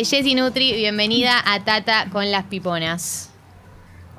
Jessy 0.00 0.36
Nutri, 0.36 0.74
bienvenida 0.74 1.42
a 1.44 1.64
Tata 1.64 2.06
con 2.12 2.30
las 2.30 2.44
piponas. 2.44 3.30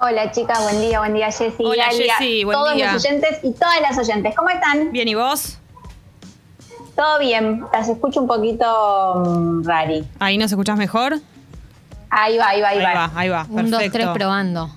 Hola 0.02 0.30
chicas, 0.30 0.62
buen 0.62 0.82
día, 0.82 1.00
buen 1.00 1.14
día 1.14 1.28
Jessy, 1.32 1.64
Hola, 1.64 1.86
Jessy, 1.90 2.44
buen 2.44 2.58
todos 2.58 2.76
día. 2.76 2.92
los 2.92 3.06
oyentes 3.06 3.40
y 3.44 3.54
todas 3.54 3.80
las 3.80 3.98
oyentes. 3.98 4.36
¿Cómo 4.36 4.50
están? 4.50 4.92
Bien, 4.92 5.08
¿y 5.08 5.16
vos? 5.16 5.58
Todo 6.98 7.18
bien, 7.20 7.64
las 7.72 7.88
escucho 7.88 8.20
un 8.20 8.28
poquito 8.28 9.24
mm, 9.26 9.64
rari. 9.66 10.04
¿Ahí 10.20 10.38
nos 10.38 10.52
escuchás 10.52 10.78
mejor? 10.78 11.18
Ahí 12.10 12.38
va, 12.38 12.50
ahí 12.50 12.60
va, 12.60 12.68
ahí, 12.68 12.80
Ahí 12.80 12.84
va. 12.84 12.94
va, 13.08 13.12
ahí 13.16 13.30
va. 13.30 13.46
Un, 13.50 13.72
dos, 13.72 13.80
perfecto. 13.80 13.92
tres 14.00 14.08
probando. 14.10 14.70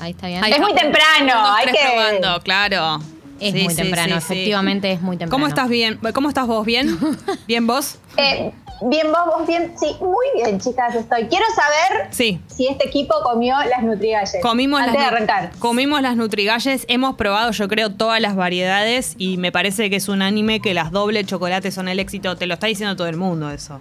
Ahí 0.00 0.10
está 0.10 0.26
bien. 0.26 0.42
Ahí 0.42 0.50
Es 0.50 0.56
está. 0.58 0.68
muy 0.68 0.76
temprano, 0.76 1.36
Un, 1.36 1.42
dos, 1.44 1.52
hay 1.56 1.66
tres 1.66 1.76
que- 1.80 1.88
probando, 2.20 2.42
claro. 2.42 2.98
Es 3.38 3.52
Sí, 3.52 3.62
muy 3.62 3.74
sí, 3.74 3.82
temprano, 3.82 4.20
sí, 4.20 4.26
sí. 4.26 4.32
efectivamente 4.34 4.90
es 4.90 5.00
muy 5.02 5.16
temprano. 5.16 5.30
¿Cómo 5.30 5.46
estás 5.46 5.68
bien? 5.68 6.00
¿Cómo 6.12 6.28
estás 6.28 6.48
vos? 6.48 6.66
¿Bien? 6.66 6.98
¿Bien 7.46 7.64
vos? 7.64 7.98
Eh, 8.16 8.52
bien, 8.88 9.08
vos, 9.12 9.20
vos 9.38 9.46
bien. 9.46 9.74
Sí, 9.78 9.96
muy 10.00 10.26
bien 10.34 10.60
chicas, 10.60 10.94
estoy. 10.94 11.26
Quiero 11.26 11.44
saber 11.54 12.08
Sí. 12.10 12.40
si 12.46 12.68
este 12.68 12.86
equipo 12.88 13.14
comió 13.22 13.56
las 13.68 13.82
Nutrigalles. 13.82 14.36
Comimos 14.42 14.80
Antes 14.80 14.94
las 14.94 15.02
de 15.02 15.08
arrancar. 15.16 15.50
Comimos 15.58 16.00
las 16.02 16.16
Nutrigalles, 16.16 16.84
hemos 16.88 17.16
probado 17.16 17.50
yo 17.52 17.68
creo 17.68 17.90
todas 17.90 18.20
las 18.20 18.36
variedades 18.36 19.14
y 19.18 19.36
me 19.36 19.52
parece 19.52 19.90
que 19.90 19.96
es 19.96 20.08
un 20.08 20.22
anime 20.22 20.60
que 20.60 20.74
las 20.74 20.90
doble 20.90 21.24
chocolate 21.24 21.70
son 21.70 21.88
el 21.88 21.98
éxito. 21.98 22.36
Te 22.36 22.46
lo 22.46 22.54
está 22.54 22.66
diciendo 22.66 22.96
todo 22.96 23.08
el 23.08 23.16
mundo 23.16 23.50
eso. 23.50 23.80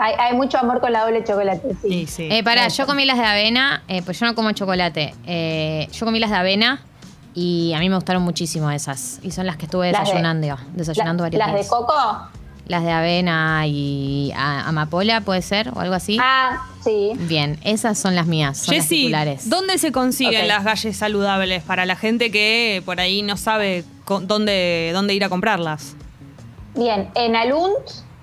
Hay, 0.00 0.14
hay 0.16 0.36
mucho 0.36 0.58
amor 0.58 0.80
con 0.80 0.92
la 0.92 1.00
doble 1.04 1.24
chocolate, 1.24 1.70
sí. 1.82 1.88
Sí, 1.88 2.06
sí. 2.06 2.28
Eh, 2.30 2.44
pará, 2.44 2.68
yo 2.68 2.86
comí 2.86 3.04
las 3.04 3.18
de 3.18 3.24
avena, 3.24 3.82
eh, 3.88 4.00
pues 4.04 4.20
yo 4.20 4.26
no 4.26 4.34
como 4.36 4.52
chocolate. 4.52 5.12
Eh, 5.26 5.88
yo 5.90 6.06
comí 6.06 6.20
las 6.20 6.30
de 6.30 6.36
avena 6.36 6.80
y 7.34 7.72
a 7.74 7.80
mí 7.80 7.88
me 7.88 7.96
gustaron 7.96 8.22
muchísimo 8.22 8.70
esas. 8.70 9.18
Y 9.24 9.32
son 9.32 9.46
las 9.46 9.56
que 9.56 9.64
estuve 9.64 9.90
Las 9.90 10.02
de- 10.02 10.06
desayunando, 10.06 10.56
desayunando 10.74 11.24
La- 11.24 11.30
varias 11.30 11.46
¿Las 11.52 11.64
de 11.64 11.68
coco? 11.68 11.94
Las 12.68 12.84
de 12.84 12.92
avena 12.92 13.62
y 13.66 14.30
a- 14.36 14.68
amapola, 14.68 15.22
puede 15.22 15.40
ser, 15.42 15.70
o 15.74 15.80
algo 15.80 15.94
así. 15.94 16.18
Ah, 16.20 16.66
sí. 16.84 17.12
Bien, 17.20 17.58
esas 17.64 17.98
son 17.98 18.14
las 18.14 18.26
mías, 18.26 18.58
son 18.58 18.74
las 18.74 18.84
Jessy, 18.84 18.96
titulares. 19.04 19.48
¿dónde 19.48 19.78
se 19.78 19.90
consiguen 19.90 20.46
las 20.48 20.64
galles 20.64 20.96
saludables 20.96 21.62
para 21.62 21.86
la 21.86 21.96
gente 21.96 22.30
que 22.30 22.82
por 22.84 23.00
ahí 23.00 23.22
no 23.22 23.38
sabe 23.38 23.84
co- 24.04 24.20
dónde, 24.20 24.90
dónde 24.92 25.14
ir 25.14 25.24
a 25.24 25.30
comprarlas? 25.30 25.94
Bien, 26.74 27.08
en 27.14 27.36
Alunt, 27.36 27.72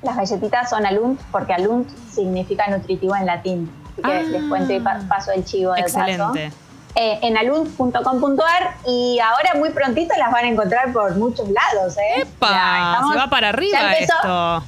las 0.03 0.15
galletitas 0.15 0.69
son 0.69 0.85
Alunt 0.85 1.19
porque 1.31 1.53
Alunt 1.53 1.89
significa 2.13 2.67
nutritivo 2.69 3.15
en 3.15 3.25
latín. 3.25 3.71
Así 3.93 4.01
que 4.03 4.11
Ah. 4.11 4.21
les 4.21 4.43
cuento 4.43 4.73
y 4.73 4.79
pa- 4.79 4.99
paso 5.09 5.31
el 5.31 5.43
chivo 5.43 5.73
de 5.73 5.81
Excelente. 5.81 6.17
paso. 6.49 6.55
Eh, 6.97 7.19
en 7.23 7.37
alunt.com.ar 7.37 8.75
y 8.85 9.19
ahora 9.19 9.51
muy 9.55 9.69
prontito 9.71 10.13
las 10.17 10.31
van 10.31 10.45
a 10.45 10.47
encontrar 10.47 10.93
por 10.93 11.13
muchos 11.17 11.47
lados. 11.49 11.97
¿eh? 11.97 12.21
¡Epa! 12.21 12.49
Ya 12.49 12.91
estamos- 12.93 13.11
se 13.13 13.19
va 13.19 13.27
para 13.29 13.49
arriba 13.49 13.79
ya 13.81 13.93
empezó, 13.93 14.13
esto. 14.15 14.63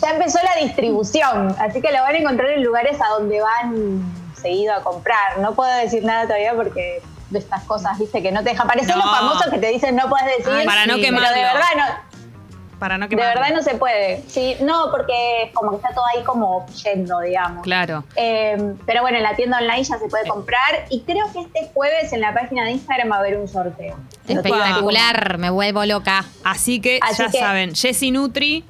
Ya 0.00 0.10
empezó 0.12 0.38
la 0.44 0.60
distribución, 0.62 1.54
así 1.60 1.82
que 1.82 1.92
lo 1.92 2.00
van 2.02 2.14
a 2.14 2.18
encontrar 2.18 2.50
en 2.50 2.62
lugares 2.64 2.98
a 3.00 3.08
donde 3.18 3.40
van 3.42 4.02
seguido 4.40 4.72
a 4.74 4.82
comprar. 4.82 5.38
No 5.40 5.52
puedo 5.54 5.70
decir 5.76 6.04
nada 6.04 6.22
todavía 6.24 6.54
porque 6.54 7.02
de 7.30 7.38
estas 7.38 7.62
cosas, 7.64 7.98
viste, 7.98 8.22
que 8.22 8.32
no 8.32 8.42
te 8.42 8.50
deja. 8.50 8.64
Parecen 8.64 8.96
No. 8.96 9.04
los 9.04 9.18
famosos 9.18 9.48
que 9.50 9.58
te 9.58 9.66
dicen 9.68 9.94
no 9.94 10.08
puedes 10.08 10.24
decir. 10.38 10.50
Ay, 10.50 10.64
Para 10.66 10.86
no 10.86 10.94
pero 10.94 11.04
quemarlo. 11.04 11.28
de 11.36 11.42
verdad 11.42 11.66
no, 11.76 11.84
Para 12.78 12.96
no 12.98 13.06
de 13.06 13.10
quemar. 13.16 13.34
verdad 13.34 13.54
no 13.54 13.62
se 13.62 13.74
puede. 13.74 14.22
Sí, 14.28 14.56
no, 14.60 14.90
porque 14.90 15.50
como 15.54 15.70
que 15.70 15.76
está 15.76 15.94
todo 15.94 16.04
ahí 16.14 16.22
como 16.24 16.64
yendo, 16.84 17.20
digamos. 17.20 17.62
Claro. 17.62 18.04
Eh, 18.16 18.74
pero 18.86 19.02
bueno, 19.02 19.16
en 19.18 19.24
la 19.24 19.34
tienda 19.34 19.58
online 19.58 19.82
ya 19.84 19.98
se 19.98 20.08
puede 20.08 20.28
comprar 20.28 20.86
y 20.90 21.00
creo 21.02 21.26
que 21.32 21.40
este 21.40 21.70
jueves 21.74 22.12
en 22.12 22.20
la 22.20 22.32
página 22.34 22.64
de 22.64 22.72
Instagram 22.72 23.10
va 23.10 23.16
a 23.16 23.18
haber 23.20 23.36
un 23.38 23.48
sorteo. 23.48 23.96
Espectacular, 24.26 25.38
me 25.38 25.50
vuelvo 25.50 25.84
loca. 25.84 26.24
Así 26.44 26.80
que 26.80 27.00
Así 27.02 27.22
ya 27.24 27.30
que- 27.30 27.38
saben, 27.38 27.74
Jessie 27.74 28.12
Nutri, 28.12 28.64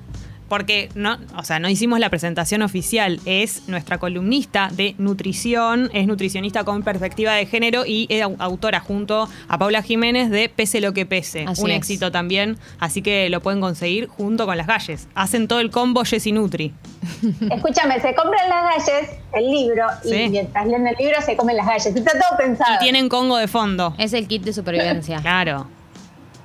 porque 0.49 0.89
no, 0.95 1.19
o 1.37 1.45
sea, 1.45 1.59
no 1.59 1.69
hicimos 1.69 1.99
la 2.01 2.09
presentación 2.11 2.63
oficial, 2.63 3.21
es 3.27 3.69
nuestra 3.69 3.99
columnista 3.99 4.71
de 4.73 4.95
nutrición, 4.99 5.91
es 5.93 6.07
nutricionista 6.07 6.65
con 6.65 6.83
perspectiva 6.83 7.33
de 7.35 7.47
género 7.47 7.85
y 7.87 8.07
es 8.09 8.25
au- 8.25 8.37
autora 8.39 8.81
junto 8.81 9.29
a 9.49 9.59
Paula 9.59 9.83
Jiménez 9.83 10.31
de 10.31 10.49
Pese 10.49 10.81
lo 10.81 10.93
que 10.95 11.05
pese, 11.07 11.45
Así 11.47 11.63
un 11.63 11.71
es. 11.71 11.77
éxito 11.79 12.11
también, 12.11 12.57
así 12.79 13.03
que 13.03 13.29
lo 13.29 13.41
pueden 13.41 13.61
conseguir 13.61 14.07
junto 14.07 14.47
con 14.47 14.57
las 14.57 14.67
galles. 14.67 15.09
Hacen 15.15 15.49
todo 15.49 15.61
el 15.61 15.71
combo 15.71 16.05
Jessie 16.05 16.33
Nutri. 16.33 16.73
Escúchame, 17.51 18.01
se 18.01 18.15
compran 18.15 18.49
las 18.49 18.87
galles, 18.87 19.11
el 19.35 19.51
libro, 19.51 19.85
Sí. 20.03 20.15
y 20.15 20.29
mientras 20.31 20.67
leen 20.67 20.87
el 20.87 20.97
libro 20.99 21.17
se 21.25 21.37
comen 21.37 21.57
las 21.57 21.67
galles. 21.67 21.87
Está 21.95 22.13
todo 22.13 22.39
pensado. 22.39 22.75
Y 22.77 22.79
tienen 22.79 23.09
Congo 23.09 23.37
de 23.37 23.49
fondo. 23.49 23.95
Es 23.99 24.13
el 24.13 24.27
kit 24.27 24.43
de 24.45 24.53
supervivencia. 24.53 25.21
Claro. 25.21 25.67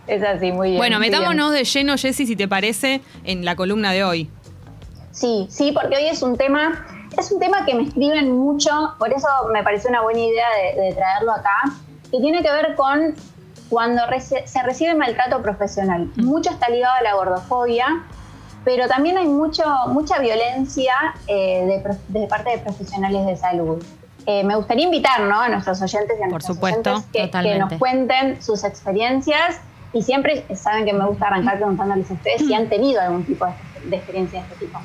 Es 0.08 0.24
así, 0.24 0.52
muy 0.52 0.69
bien. 0.69 0.80
Bueno, 0.80 1.00
metámonos 1.00 1.52
bien. 1.52 1.64
de 1.64 1.69
lleno, 1.69 1.97
Jessie, 1.97 2.25
si 2.25 2.36
te 2.36 2.47
parece, 2.47 3.02
en 3.24 3.46
la 3.46 3.56
columna 3.56 3.91
de 3.91 4.03
hoy. 4.03 4.30
Sí, 5.12 5.47
sí, 5.50 5.72
porque 5.72 5.96
hoy 5.97 6.08
es 6.08 6.22
un 6.22 6.38
tema, 6.38 6.86
es 7.18 7.31
un 7.31 7.40
tema 7.40 7.66
que 7.66 7.75
me 7.75 7.84
escriben 7.84 8.31
mucho, 8.31 8.69
por 9.00 9.13
eso 9.13 9.28
me 9.53 9.63
pareció 9.63 9.90
una 9.90 10.02
buena 10.02 10.19
idea 10.19 10.47
de, 10.75 10.81
de 10.81 10.94
traerlo 10.94 11.31
acá, 11.31 11.72
que 12.12 12.19
tiene 12.19 12.42
que 12.42 12.52
ver 12.52 12.75
con 12.75 13.16
cuando 13.69 14.03
reci- 14.03 14.46
se 14.46 14.62
recibe 14.63 14.94
maltrato 14.96 15.42
profesional. 15.42 16.12
Mucho 16.16 16.50
está 16.52 16.69
ligado 16.69 16.96
a 16.96 17.02
la 17.02 17.13
gordofobia, 17.16 17.86
pero 18.66 18.88
también 18.88 19.18
hay 19.18 19.28
mucho, 19.28 19.63
mucha 19.88 20.19
violencia 20.19 20.94
eh, 21.28 21.81
de, 22.09 22.28
parte 22.28 22.50
de 22.52 22.58
profesionales 22.59 23.25
de 23.25 23.36
salud. 23.36 23.84
Eh, 24.25 24.44
me 24.44 24.56
gustaría 24.56 24.86
invitar 24.86 25.22
¿no? 25.22 25.40
a 25.40 25.50
nuestros 25.50 25.81
oyentes 25.81 26.16
y 26.18 26.22
a 26.22 26.25
Por 26.25 26.31
nuestros 26.31 26.56
supuesto, 26.56 26.92
oyentes 27.13 27.42
que, 27.42 27.56
nos 27.59 27.74
cuenten 27.74 28.42
sus 28.42 28.63
experiencias 28.63 29.58
y 29.94 30.02
siempre 30.02 30.44
saben 30.56 30.86
que 30.86 30.94
me 30.94 31.06
gusta 31.06 31.28
arrancar 31.28 31.58
preguntándoles 31.58 32.09
a 32.09 32.14
ustedes 32.14 32.46
si 32.46 32.54
han 32.54 32.68
tenido 32.68 33.00
algún 33.00 33.24
tipo 33.24 33.46
de, 33.46 33.54
de 33.90 33.96
experiencia 33.96 34.40
de 34.42 34.48
este 34.48 34.66
tipo. 34.66 34.80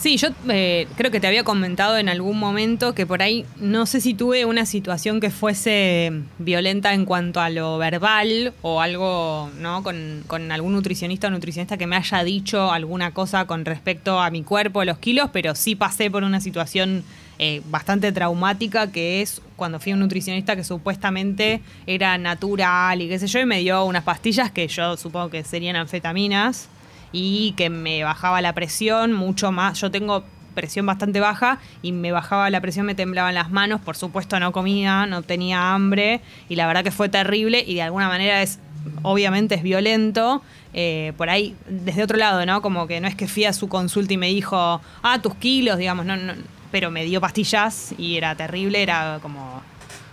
Sí, 0.00 0.16
yo 0.16 0.28
eh, 0.48 0.86
creo 0.96 1.10
que 1.10 1.20
te 1.20 1.26
había 1.26 1.44
comentado 1.44 1.98
en 1.98 2.08
algún 2.08 2.38
momento 2.38 2.94
que 2.94 3.04
por 3.04 3.20
ahí 3.20 3.44
no 3.58 3.84
sé 3.84 4.00
si 4.00 4.14
tuve 4.14 4.46
una 4.46 4.64
situación 4.64 5.20
que 5.20 5.28
fuese 5.28 6.22
violenta 6.38 6.94
en 6.94 7.04
cuanto 7.04 7.38
a 7.38 7.50
lo 7.50 7.76
verbal 7.76 8.54
o 8.62 8.80
algo, 8.80 9.50
¿no? 9.58 9.82
Con, 9.82 10.24
con 10.26 10.52
algún 10.52 10.72
nutricionista 10.72 11.26
o 11.26 11.30
nutricionista 11.30 11.76
que 11.76 11.86
me 11.86 11.96
haya 11.96 12.24
dicho 12.24 12.72
alguna 12.72 13.12
cosa 13.12 13.44
con 13.44 13.66
respecto 13.66 14.20
a 14.20 14.30
mi 14.30 14.42
cuerpo, 14.42 14.82
los 14.86 14.96
kilos, 14.96 15.28
pero 15.34 15.54
sí 15.54 15.74
pasé 15.74 16.10
por 16.10 16.24
una 16.24 16.40
situación 16.40 17.04
eh, 17.42 17.62
bastante 17.70 18.12
traumática 18.12 18.92
que 18.92 19.22
es 19.22 19.40
cuando 19.56 19.80
fui 19.80 19.92
a 19.92 19.94
un 19.94 20.00
nutricionista 20.00 20.56
que 20.56 20.62
supuestamente 20.62 21.62
era 21.86 22.18
natural 22.18 23.00
y 23.00 23.08
qué 23.08 23.18
sé 23.18 23.28
yo, 23.28 23.40
y 23.40 23.46
me 23.46 23.60
dio 23.60 23.82
unas 23.86 24.04
pastillas 24.04 24.50
que 24.50 24.68
yo 24.68 24.98
supongo 24.98 25.30
que 25.30 25.42
serían 25.42 25.74
anfetaminas 25.74 26.68
y 27.12 27.52
que 27.56 27.70
me 27.70 28.04
bajaba 28.04 28.42
la 28.42 28.52
presión 28.52 29.14
mucho 29.14 29.52
más. 29.52 29.80
Yo 29.80 29.90
tengo 29.90 30.22
presión 30.54 30.84
bastante 30.84 31.18
baja 31.18 31.60
y 31.80 31.92
me 31.92 32.12
bajaba 32.12 32.50
la 32.50 32.60
presión, 32.60 32.84
me 32.84 32.94
temblaban 32.94 33.34
las 33.34 33.50
manos, 33.50 33.80
por 33.80 33.96
supuesto 33.96 34.38
no 34.38 34.52
comía, 34.52 35.06
no 35.06 35.22
tenía 35.22 35.72
hambre 35.72 36.20
y 36.50 36.56
la 36.56 36.66
verdad 36.66 36.84
que 36.84 36.90
fue 36.90 37.08
terrible 37.08 37.64
y 37.66 37.76
de 37.76 37.82
alguna 37.82 38.08
manera 38.08 38.42
es, 38.42 38.58
obviamente 39.00 39.54
es 39.54 39.62
violento. 39.62 40.42
eh, 40.74 41.14
por 41.16 41.30
ahí, 41.30 41.56
desde 41.68 42.02
otro 42.04 42.18
lado, 42.18 42.44
¿no? 42.44 42.60
Como 42.60 42.86
que 42.86 43.00
no 43.00 43.08
es 43.08 43.14
que 43.14 43.26
fui 43.26 43.44
a 43.44 43.52
su 43.52 43.68
consulta 43.68 44.12
y 44.12 44.16
me 44.18 44.28
dijo, 44.28 44.80
ah, 45.02 45.18
tus 45.22 45.34
kilos, 45.36 45.78
digamos, 45.78 46.04
no, 46.04 46.16
no, 46.16 46.34
pero 46.70 46.90
me 46.90 47.04
dio 47.04 47.20
pastillas 47.20 47.94
y 47.98 48.16
era 48.16 48.34
terrible, 48.34 48.82
era 48.82 49.18
como, 49.22 49.62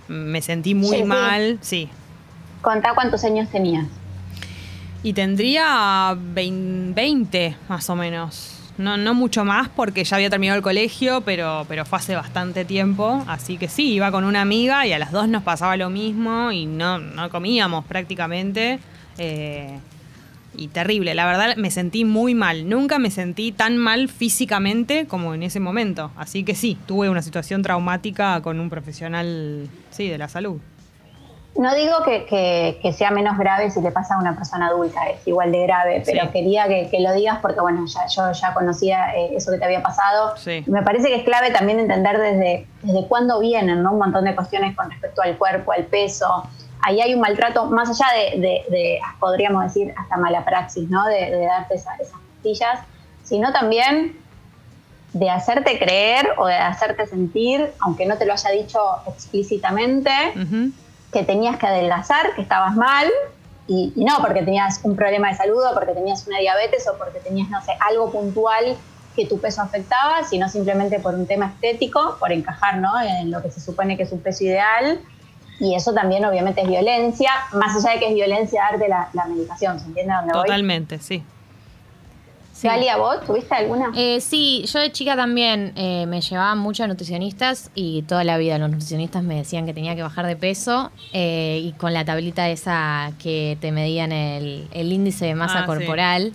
me 0.08 0.42
sentí 0.42 0.74
muy 0.74 0.98
Sí, 0.98 1.04
mal, 1.04 1.58
sí. 1.62 1.90
Contá 2.62 2.94
cuántos 2.94 3.24
años 3.24 3.50
tenías. 3.50 3.86
Y 5.04 5.14
tendría 5.14 6.18
20, 6.18 6.94
20, 6.94 7.56
más 7.70 7.90
o 7.90 7.96
menos. 7.96 8.54
No, 8.78 8.96
no 8.96 9.14
mucho 9.16 9.44
más 9.44 9.70
porque 9.70 10.04
ya 10.04 10.18
había 10.18 10.30
terminado 10.30 10.58
el 10.58 10.64
colegio, 10.64 11.22
pero, 11.22 11.66
pero 11.68 11.84
fue 11.86 11.98
hace 11.98 12.16
bastante 12.16 12.64
tiempo. 12.66 13.24
Así 13.28 13.58
que 13.58 13.68
sí, 13.70 13.94
iba 13.94 14.12
con 14.12 14.24
una 14.24 14.42
amiga 14.42 14.86
y 14.86 14.94
a 14.94 15.00
las 15.00 15.12
dos 15.12 15.28
nos 15.28 15.42
pasaba 15.44 15.78
lo 15.78 15.90
mismo 15.90 16.52
y 16.52 16.66
no, 16.68 17.00
no 17.00 17.30
comíamos 17.30 17.86
prácticamente. 17.86 18.80
Eh, 19.18 19.80
y 20.58 20.68
terrible, 20.70 21.14
la 21.16 21.26
verdad 21.26 21.56
me 21.56 21.72
sentí 21.72 22.04
muy 22.04 22.36
mal. 22.36 22.68
Nunca 22.68 23.00
me 23.00 23.12
sentí 23.12 23.52
tan 23.52 23.78
mal 23.78 24.10
físicamente 24.10 25.08
como 25.08 25.34
en 25.34 25.44
ese 25.44 25.60
momento. 25.60 26.12
Así 26.18 26.44
que 26.44 26.56
sí, 26.56 26.78
tuve 26.86 27.10
una 27.10 27.22
situación 27.22 27.62
traumática 27.62 28.42
con 28.42 28.60
un 28.60 28.70
profesional, 28.70 29.68
sí, 29.92 30.10
de 30.10 30.18
la 30.18 30.28
salud. 30.28 30.60
No 31.60 31.74
digo 31.74 32.04
que, 32.06 32.26
que- 32.26 32.78
que 32.84 32.94
sea 32.94 33.10
menos 33.10 33.36
grave 33.38 33.72
si 33.72 33.82
le 33.82 33.90
pasa 33.92 34.14
a 34.14 34.20
una 34.20 34.36
persona 34.36 34.68
adulta, 34.68 35.08
es 35.10 35.28
igual 35.28 35.52
de 35.52 35.64
grave, 35.64 36.04
pero 36.06 36.26
Sí. 36.26 36.30
quería 36.32 36.68
que, 36.68 36.88
que 36.92 37.00
lo 37.00 37.12
digas 37.14 37.40
porque, 37.42 37.60
bueno, 37.60 37.84
ya, 37.88 38.02
yo 38.16 38.32
ya 38.32 38.54
conocía 38.54 39.16
eh, 39.16 39.32
eso 39.36 39.52
que 39.52 39.58
te 39.58 39.66
había 39.66 39.82
pasado. 39.82 40.36
Sí. 40.38 40.64
Me 40.68 40.84
parece 40.84 41.08
que 41.08 41.16
es 41.16 41.24
clave 41.24 41.50
también 41.50 41.80
entender 41.80 42.20
desde, 42.20 42.68
desde 42.84 43.08
cuándo 43.08 43.40
vienen, 43.40 43.82
¿no? 43.82 43.94
Un 43.94 43.98
montón 43.98 44.26
de 44.26 44.36
cuestiones 44.36 44.76
con 44.76 44.92
respecto 44.92 45.24
al 45.24 45.36
cuerpo, 45.38 45.72
al 45.72 45.86
peso. 45.86 46.48
Ahí 46.84 47.02
hay 47.02 47.14
un 47.14 47.20
maltrato, 47.22 47.66
más 47.66 47.90
allá 47.90 48.06
de, 48.18 48.40
de- 48.40 48.66
de, 48.70 49.00
podríamos 49.20 49.64
decir, 49.64 49.94
hasta 49.98 50.18
mala 50.18 50.46
praxis, 50.46 50.90
¿no? 50.90 51.06
De, 51.06 51.32
de 51.32 51.46
darte 51.46 51.76
esa- 51.76 51.96
esas 51.96 52.20
pastillas, 52.36 52.80
sino 53.24 53.52
también 53.52 54.16
de 55.14 55.30
hacerte 55.30 55.80
creer 55.80 56.30
o 56.38 56.46
de 56.46 56.56
hacerte 56.56 57.08
sentir, 57.08 57.74
aunque 57.80 58.06
no 58.06 58.18
te 58.18 58.26
lo 58.26 58.34
haya 58.34 58.52
dicho 58.52 58.80
explícitamente, 59.08 60.12
que 61.12 61.24
tenías 61.24 61.58
que 61.58 61.66
adelgazar, 61.68 62.36
que 62.36 62.42
estabas 62.42 62.76
mal, 62.76 63.08
y, 63.68 63.94
y 63.96 64.06
no 64.06 64.18
porque 64.22 64.44
tenías 64.44 64.80
un 64.84 64.96
problema 64.96 65.30
de 65.30 65.36
salud 65.36 65.62
o 65.66 65.74
porque 65.74 65.94
tenías 65.94 66.26
una 66.28 66.38
diabetes 66.40 66.88
o 66.88 66.98
porque 66.98 67.20
tenías, 67.20 67.50
no 67.50 67.62
sé, 67.62 67.72
algo 67.90 68.12
puntual 68.12 68.78
que 69.16 69.26
tu 69.26 69.40
peso 69.42 69.62
afectaba, 69.62 70.24
sino 70.24 70.48
simplemente 70.48 71.00
por 71.00 71.16
un 71.16 71.26
tema 71.26 71.48
estético, 71.48 72.18
por 72.20 72.32
encajar 72.32 72.78
¿no? 72.78 72.92
en 73.02 73.32
lo 73.32 73.42
que 73.42 73.50
se 73.50 73.60
supone 73.60 73.98
que 73.98 74.04
es 74.04 74.12
un 74.12 74.22
peso 74.22 74.44
ideal. 74.44 75.00
Y 75.60 75.76
eso 75.76 75.94
también 75.94 76.24
obviamente 76.26 76.62
es 76.62 76.68
violencia, 76.68 77.32
más 77.54 77.76
allá 77.76 77.96
de 77.96 78.00
que 78.00 78.10
es 78.10 78.14
violencia 78.14 78.62
darte 78.70 78.88
la, 78.88 79.10
la 79.14 79.26
medicación, 79.26 79.80
¿se 79.80 79.88
entiende 79.88 80.14
dónde 80.14 80.34
Totalmente, 80.34 81.00
sí. 81.00 81.24
Sí. 82.54 82.68
¿vos 82.98 83.24
tuviste 83.24 83.54
alguna? 83.54 83.92
Eh, 83.96 84.20
sí, 84.20 84.66
yo 84.66 84.80
de 84.80 84.92
chica 84.92 85.16
también 85.16 85.74
eh, 85.76 86.08
me 86.08 86.22
llevaban 86.22 86.58
muchos 86.58 86.88
nutricionistas 86.88 87.70
y 87.76 88.02
toda 88.04 88.24
la 88.24 88.40
vida 88.40 88.58
los 88.58 88.72
nutricionistas 88.72 89.22
me 89.22 89.36
decían 89.36 89.68
que 89.68 89.76
tenía 89.76 89.96
que 89.96 90.02
bajar 90.02 90.26
de 90.26 90.36
peso 90.36 90.92
eh, 91.14 91.62
y 91.64 91.74
con 91.74 91.94
la 91.94 92.04
tablita 92.04 92.50
esa 92.50 93.12
que 93.22 93.60
te 93.62 93.72
medían 93.72 94.12
el, 94.12 94.68
índice 94.74 95.28
de 95.28 95.36
masa 95.36 95.60
Ah, 95.60 95.66
corporal. 95.68 96.34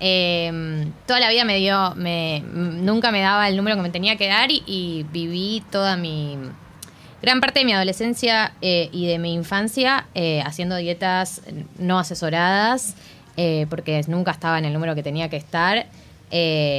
Eh, 0.00 0.88
toda 1.06 1.20
la 1.20 1.30
vida 1.30 1.44
me 1.44 1.56
dio, 1.58 1.94
me, 1.94 2.42
nunca 2.52 3.12
me 3.12 3.20
daba 3.20 3.48
el 3.48 3.56
número 3.56 3.76
que 3.76 3.82
me 3.82 3.90
tenía 3.90 4.16
que 4.16 4.26
dar 4.26 4.50
y, 4.50 4.64
y 4.66 5.06
viví 5.12 5.62
toda 5.70 5.96
mi, 5.96 6.36
gran 7.22 7.40
parte 7.40 7.60
de 7.60 7.64
mi 7.64 7.72
adolescencia 7.72 8.52
eh, 8.60 8.88
y 8.92 9.06
de 9.06 9.18
mi 9.18 9.34
infancia 9.34 10.06
eh, 10.14 10.42
haciendo 10.44 10.76
dietas 10.76 11.42
no 11.78 11.98
asesoradas, 11.98 12.94
eh, 13.36 13.66
porque 13.70 14.02
nunca 14.08 14.30
estaba 14.30 14.58
en 14.58 14.64
el 14.64 14.72
número 14.72 14.94
que 14.94 15.02
tenía 15.02 15.28
que 15.28 15.36
estar, 15.36 15.86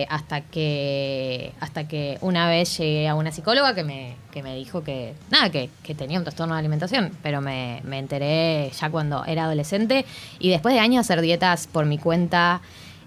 hasta, 0.08 0.40
que, 0.40 1.52
hasta 1.60 1.86
que 1.86 2.18
una 2.22 2.48
vez 2.48 2.78
llegué 2.78 3.10
a 3.10 3.16
una 3.16 3.34
psicóloga 3.34 3.76
que 3.76 3.84
me, 3.84 4.16
que 4.32 4.42
me 4.44 4.56
dijo 4.56 4.82
que, 4.82 5.14
nada, 5.30 5.50
que, 5.50 5.70
que 5.84 5.94
tenía 5.94 6.18
un 6.18 6.24
trastorno 6.24 6.54
de 6.54 6.60
alimentación, 6.60 7.12
pero 7.22 7.42
me, 7.42 7.82
me 7.84 8.00
enteré 8.00 8.72
ya 8.80 8.90
cuando 8.90 9.26
era 9.26 9.44
adolescente 9.44 10.06
y 10.40 10.50
después 10.50 10.74
de 10.74 10.80
años 10.80 11.02
hacer 11.02 11.20
dietas 11.20 11.68
por 11.68 11.86
mi 11.86 11.98
cuenta. 11.98 12.62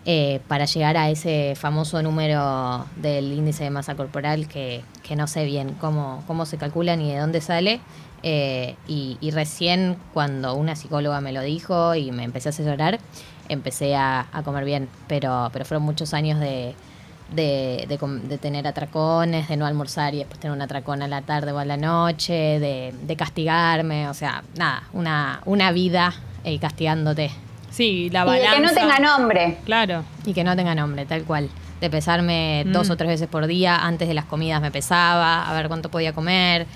Eh, 0.06 0.40
para 0.48 0.66
llegar 0.66 0.96
a 0.98 1.08
ese 1.08 1.54
famoso 1.56 2.02
número 2.02 2.84
del 2.96 3.32
índice 3.32 3.64
de 3.64 3.70
masa 3.70 3.94
corporal 3.94 4.48
que, 4.48 4.82
que 5.02 5.16
no 5.16 5.26
sé 5.26 5.46
bien 5.46 5.74
cómo, 5.80 6.22
cómo 6.26 6.44
se 6.44 6.58
calcula 6.58 6.94
ni 6.96 7.10
de 7.10 7.18
dónde 7.18 7.40
sale. 7.40 7.80
Eh, 8.22 8.76
y, 8.86 9.18
y 9.20 9.30
recién 9.30 9.96
cuando 10.12 10.54
una 10.54 10.76
psicóloga 10.76 11.20
me 11.20 11.32
lo 11.32 11.42
dijo 11.42 11.94
y 11.94 12.10
me 12.10 12.24
empecé 12.24 12.48
a 12.48 12.50
asesorar, 12.50 12.98
empecé 13.48 13.96
a, 13.96 14.26
comer 14.44 14.64
bien. 14.64 14.88
Pero, 15.08 15.48
pero 15.52 15.64
fueron 15.64 15.84
muchos 15.84 16.12
años 16.12 16.38
de, 16.38 16.74
de, 17.32 17.86
de 17.88 17.98
de 18.28 18.38
tener 18.38 18.66
atracones, 18.66 19.48
de 19.48 19.56
no 19.56 19.66
almorzar 19.66 20.14
y 20.14 20.18
después 20.18 20.38
tener 20.38 20.54
un 20.54 20.62
atracón 20.62 21.02
a 21.02 21.08
la 21.08 21.22
tarde 21.22 21.52
o 21.52 21.58
a 21.58 21.64
la 21.64 21.76
noche, 21.76 22.32
de, 22.32 22.94
de 23.02 23.16
castigarme. 23.16 24.08
O 24.08 24.14
sea, 24.14 24.42
nada, 24.56 24.84
una, 24.92 25.40
una 25.46 25.72
vida 25.72 26.12
eh, 26.44 26.58
castigándote. 26.58 27.30
Sí, 27.74 28.08
la 28.10 28.22
Y 28.22 28.26
balanza. 28.26 28.54
que 28.54 28.60
no 28.62 28.72
tenga 28.72 28.98
nombre. 29.00 29.58
Claro. 29.64 30.04
Y 30.24 30.32
que 30.32 30.44
no 30.44 30.54
tenga 30.54 30.74
nombre, 30.74 31.06
tal 31.06 31.24
cual. 31.24 31.48
De 31.80 31.90
pesarme 31.90 32.62
Mm. 32.66 32.72
dos 32.72 32.88
o 32.90 32.96
tres 32.96 33.08
veces 33.10 33.26
por 33.28 33.46
día, 33.46 33.76
antes 33.84 34.06
de 34.08 34.14
las 34.14 34.24
comidas 34.26 34.62
me 34.62 34.70
pesaba, 34.70 35.48
a 35.48 35.52
ver 35.54 35.66
cuánto 35.68 35.90
podía 35.90 36.12
comer. 36.12 36.66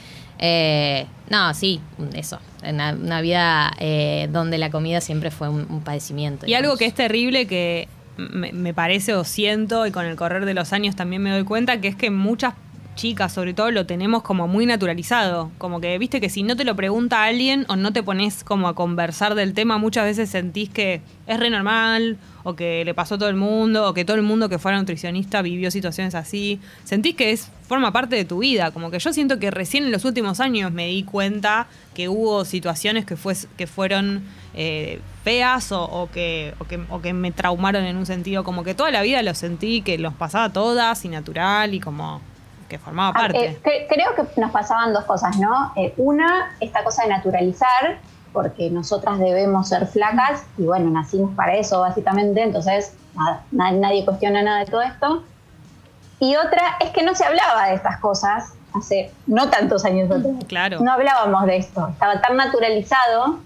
Eh, 0.40 1.06
no, 1.30 1.54
sí, 1.54 1.80
eso. 2.14 2.38
Una, 2.68 2.92
una 2.92 3.20
vida 3.20 3.72
eh, 3.78 4.28
donde 4.32 4.58
la 4.58 4.70
comida 4.70 5.00
siempre 5.00 5.30
fue 5.30 5.48
un, 5.48 5.66
un 5.70 5.80
padecimiento. 5.82 6.46
Y 6.46 6.54
algo 6.54 6.76
que 6.76 6.86
es 6.86 6.94
terrible 6.94 7.46
que 7.46 7.88
me, 8.16 8.52
me 8.52 8.74
parece 8.74 9.14
o 9.14 9.22
siento 9.24 9.86
y 9.86 9.92
con 9.92 10.04
el 10.04 10.16
correr 10.16 10.44
de 10.44 10.54
los 10.54 10.72
años 10.72 10.96
también 10.96 11.22
me 11.22 11.30
doy 11.30 11.44
cuenta 11.44 11.80
que 11.80 11.86
es 11.88 11.94
que 11.96 12.10
muchas 12.10 12.54
chicas 12.98 13.32
sobre 13.32 13.54
todo 13.54 13.70
lo 13.70 13.86
tenemos 13.86 14.22
como 14.24 14.48
muy 14.48 14.66
naturalizado, 14.66 15.52
como 15.56 15.80
que 15.80 15.96
viste 15.98 16.20
que 16.20 16.28
si 16.28 16.42
no 16.42 16.56
te 16.56 16.64
lo 16.64 16.74
pregunta 16.74 17.22
alguien 17.22 17.64
o 17.68 17.76
no 17.76 17.92
te 17.92 18.02
pones 18.02 18.42
como 18.42 18.66
a 18.66 18.74
conversar 18.74 19.36
del 19.36 19.54
tema, 19.54 19.78
muchas 19.78 20.04
veces 20.04 20.28
sentís 20.28 20.68
que 20.68 21.00
es 21.28 21.38
re 21.38 21.48
normal 21.48 22.18
o 22.42 22.56
que 22.56 22.84
le 22.84 22.94
pasó 22.94 23.14
a 23.14 23.18
todo 23.18 23.28
el 23.28 23.36
mundo 23.36 23.88
o 23.88 23.94
que 23.94 24.04
todo 24.04 24.16
el 24.16 24.22
mundo 24.22 24.48
que 24.48 24.58
fuera 24.58 24.78
nutricionista 24.78 25.42
vivió 25.42 25.70
situaciones 25.70 26.16
así, 26.16 26.60
sentís 26.82 27.14
que 27.14 27.30
es 27.30 27.52
forma 27.68 27.92
parte 27.92 28.16
de 28.16 28.24
tu 28.24 28.38
vida, 28.38 28.72
como 28.72 28.90
que 28.90 28.98
yo 28.98 29.12
siento 29.12 29.38
que 29.38 29.52
recién 29.52 29.84
en 29.84 29.92
los 29.92 30.04
últimos 30.04 30.40
años 30.40 30.72
me 30.72 30.88
di 30.88 31.04
cuenta 31.04 31.68
que 31.94 32.08
hubo 32.08 32.44
situaciones 32.44 33.06
que, 33.06 33.16
fue, 33.16 33.34
que 33.56 33.68
fueron 33.68 34.24
eh, 34.54 34.98
feas 35.22 35.70
o, 35.70 36.08
que, 36.12 36.52
o 36.90 37.00
que 37.00 37.12
me 37.12 37.30
traumaron 37.30 37.84
en 37.84 37.96
un 37.96 38.06
sentido, 38.06 38.42
como 38.42 38.64
que 38.64 38.74
toda 38.74 38.90
la 38.90 39.02
vida 39.02 39.22
lo 39.22 39.34
sentí, 39.36 39.82
que 39.82 39.98
los 39.98 40.14
pasaba 40.14 40.52
todas 40.52 41.04
y 41.04 41.08
natural 41.08 41.74
y 41.74 41.80
como 41.80 42.20
que 42.68 42.78
formaba 42.78 43.10
Ah, 43.10 43.20
parte. 43.22 43.44
eh, 43.46 43.58
cre- 43.62 43.86
creo 43.88 44.14
que 44.14 44.40
nos 44.40 44.50
pasaban 44.50 44.92
dos 44.92 45.04
cosas, 45.04 45.38
¿no? 45.38 45.72
Eh, 45.76 45.94
una, 45.96 46.54
esta 46.60 46.84
cosa 46.84 47.02
de 47.04 47.08
naturalizar, 47.08 47.98
porque 48.32 48.70
nosotras 48.70 49.18
debemos 49.18 49.68
ser 49.68 49.86
flacas 49.86 50.44
y 50.58 50.64
bueno, 50.64 50.90
nacimos 50.90 51.34
para 51.34 51.54
eso 51.56 51.80
básicamente, 51.80 52.42
entonces 52.42 52.94
nada, 53.14 53.42
na- 53.50 53.72
nadie 53.72 54.04
cuestiona 54.04 54.42
nada 54.42 54.58
de 54.60 54.66
todo 54.66 54.82
esto. 54.82 55.22
Y 56.20 56.36
otra 56.36 56.76
es 56.80 56.90
que 56.90 57.02
no 57.02 57.14
se 57.14 57.24
hablaba 57.24 57.66
de 57.68 57.74
estas 57.74 57.98
cosas 57.98 58.52
hace 58.74 59.10
no 59.26 59.48
tantos 59.48 59.84
años 59.84 60.10
atrás. 60.10 60.32
Claro. 60.46 60.80
No 60.80 60.92
hablábamos 60.92 61.46
de 61.46 61.56
esto, 61.56 61.88
estaba 61.88 62.20
tan 62.20 62.36
naturalizado 62.36 63.38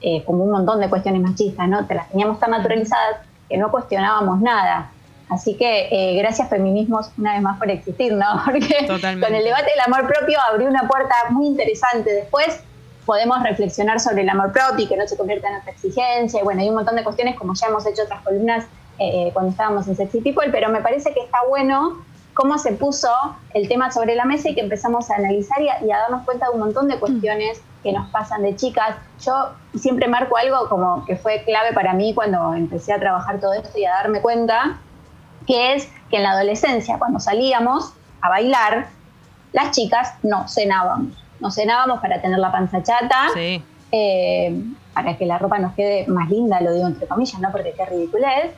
eh, 0.00 0.24
como 0.24 0.44
un 0.44 0.52
montón 0.52 0.80
de 0.80 0.88
cuestiones 0.88 1.20
machistas, 1.20 1.68
¿no? 1.68 1.84
Te 1.86 1.94
las 1.94 2.08
teníamos 2.08 2.38
tan 2.40 2.52
naturalizadas 2.52 3.16
que 3.48 3.58
no 3.58 3.70
cuestionábamos 3.70 4.40
nada. 4.40 4.90
Así 5.30 5.54
que 5.54 5.88
eh, 5.90 6.16
gracias 6.16 6.48
feminismos 6.48 7.10
una 7.16 7.34
vez 7.34 7.42
más 7.42 7.58
por 7.58 7.70
existir, 7.70 8.12
¿no? 8.12 8.26
Porque 8.44 8.84
Totalmente. 8.86 9.26
con 9.26 9.34
el 9.34 9.44
debate 9.44 9.70
del 9.70 9.80
amor 9.86 10.06
propio 10.12 10.38
abrió 10.50 10.68
una 10.68 10.88
puerta 10.88 11.14
muy 11.30 11.46
interesante. 11.46 12.12
Después 12.12 12.60
podemos 13.06 13.42
reflexionar 13.42 14.00
sobre 14.00 14.22
el 14.22 14.28
amor 14.28 14.52
propio 14.52 14.84
y 14.84 14.88
que 14.88 14.96
no 14.96 15.06
se 15.06 15.16
convierta 15.16 15.48
en 15.48 15.56
otra 15.56 15.72
exigencia. 15.72 16.42
Bueno, 16.42 16.60
hay 16.60 16.68
un 16.68 16.74
montón 16.74 16.96
de 16.96 17.04
cuestiones 17.04 17.36
como 17.36 17.54
ya 17.54 17.68
hemos 17.68 17.86
hecho 17.86 18.02
otras 18.02 18.22
columnas 18.22 18.66
eh, 18.98 19.30
cuando 19.32 19.52
estábamos 19.52 19.88
en 19.88 19.96
Sexy 19.96 20.20
People, 20.20 20.50
pero 20.50 20.68
me 20.68 20.80
parece 20.80 21.14
que 21.14 21.20
está 21.20 21.38
bueno 21.48 22.04
cómo 22.34 22.58
se 22.58 22.72
puso 22.72 23.08
el 23.54 23.68
tema 23.68 23.90
sobre 23.90 24.14
la 24.14 24.24
mesa 24.24 24.50
y 24.50 24.54
que 24.54 24.60
empezamos 24.60 25.10
a 25.10 25.16
analizar 25.16 25.60
y 25.60 25.68
a, 25.68 25.84
y 25.84 25.90
a 25.90 25.98
darnos 25.98 26.24
cuenta 26.24 26.46
de 26.46 26.52
un 26.52 26.60
montón 26.60 26.88
de 26.88 26.98
cuestiones 26.98 27.60
que 27.82 27.92
nos 27.92 28.08
pasan 28.10 28.42
de 28.42 28.56
chicas. 28.56 28.96
Yo 29.24 29.50
siempre 29.74 30.06
marco 30.08 30.36
algo 30.36 30.68
como 30.68 31.04
que 31.06 31.16
fue 31.16 31.42
clave 31.44 31.72
para 31.72 31.92
mí 31.94 32.14
cuando 32.14 32.54
empecé 32.54 32.92
a 32.92 33.00
trabajar 33.00 33.40
todo 33.40 33.54
esto 33.54 33.78
y 33.78 33.84
a 33.84 33.92
darme 33.92 34.20
cuenta, 34.20 34.78
que 35.46 35.74
es 35.74 35.88
que 36.10 36.16
en 36.16 36.22
la 36.24 36.32
adolescencia, 36.32 36.98
cuando 36.98 37.20
salíamos 37.20 37.92
a 38.20 38.28
bailar, 38.28 38.88
las 39.52 39.70
chicas 39.72 40.14
no 40.22 40.46
cenábamos. 40.48 41.12
No 41.40 41.50
cenábamos 41.50 42.00
para 42.00 42.20
tener 42.20 42.38
la 42.38 42.52
panza 42.52 42.82
chata, 42.82 43.28
Sí. 43.34 43.62
eh, 43.92 44.62
para 44.94 45.16
que 45.16 45.24
la 45.26 45.38
ropa 45.38 45.58
nos 45.58 45.74
quede 45.74 46.06
más 46.08 46.28
linda, 46.28 46.60
lo 46.60 46.72
digo 46.72 46.86
entre 46.86 47.06
comillas, 47.06 47.40
¿no? 47.40 47.50
Porque 47.50 47.72
qué 47.76 47.84
ridiculez. 47.86 48.52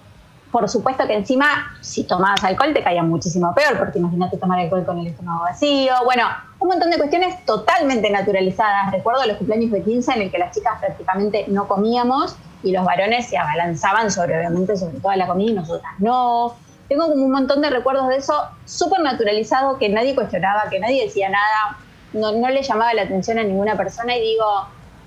Por 0.51 0.69
supuesto 0.69 1.07
que 1.07 1.15
encima, 1.15 1.47
si 1.81 2.05
tomabas 2.05 2.45
alcohol, 2.45 2.75
te 2.75 2.83
caía 2.83 3.03
muchísimo 3.03 3.55
peor, 3.55 3.79
porque 3.79 3.99
imagínate 3.99 4.37
tomar 4.37 4.59
alcohol 4.61 4.85
con 4.85 4.99
el 4.99 5.07
estómago 5.07 5.45
vacío. 5.45 5.95
Bueno, 6.05 6.25
un 6.59 6.69
montón 6.69 6.91
de 6.91 6.99
cuestiones 6.99 7.43
totalmente 7.47 8.11
naturalizadas. 8.11 8.93
Recuerdo 8.93 9.25
los 9.25 9.39
cumpleaños 9.39 9.71
de 9.71 9.83
15 9.83 10.13
en 10.13 10.23
el 10.23 10.31
que 10.31 10.37
las 10.39 10.55
chicas 10.55 10.75
prácticamente 10.79 11.47
no 11.49 11.67
comíamos 11.69 12.37
y 12.63 12.73
los 12.73 12.85
varones 12.85 13.29
se 13.29 13.39
abalanzaban 13.39 14.11
sobre, 14.11 14.37
obviamente, 14.37 14.77
sobre 14.77 14.99
toda 14.99 15.17
la 15.17 15.27
comida 15.27 15.53
y 15.53 15.55
nosotras 15.55 15.93
no. 16.01 16.55
Tengo 16.93 17.09
como 17.09 17.25
un 17.25 17.33
montón 17.33 17.63
de 17.63 17.71
recuerdos 17.71 18.07
de 18.09 18.17
eso 18.17 18.35
súper 18.67 19.01
naturalizado 19.01 19.79
que 19.79 19.89
nadie 19.89 20.15
cuestionaba, 20.15 20.69
que 20.69 20.79
nadie 20.79 21.05
decía 21.05 21.31
nada, 21.31 21.79
no, 22.13 22.33
no 22.33 22.51
le 22.51 22.63
llamaba 22.63 22.93
la 22.93 23.01
atención 23.01 23.39
a 23.39 23.45
ninguna 23.45 23.79
persona 23.79 24.15
y 24.15 24.21
digo, 24.21 24.45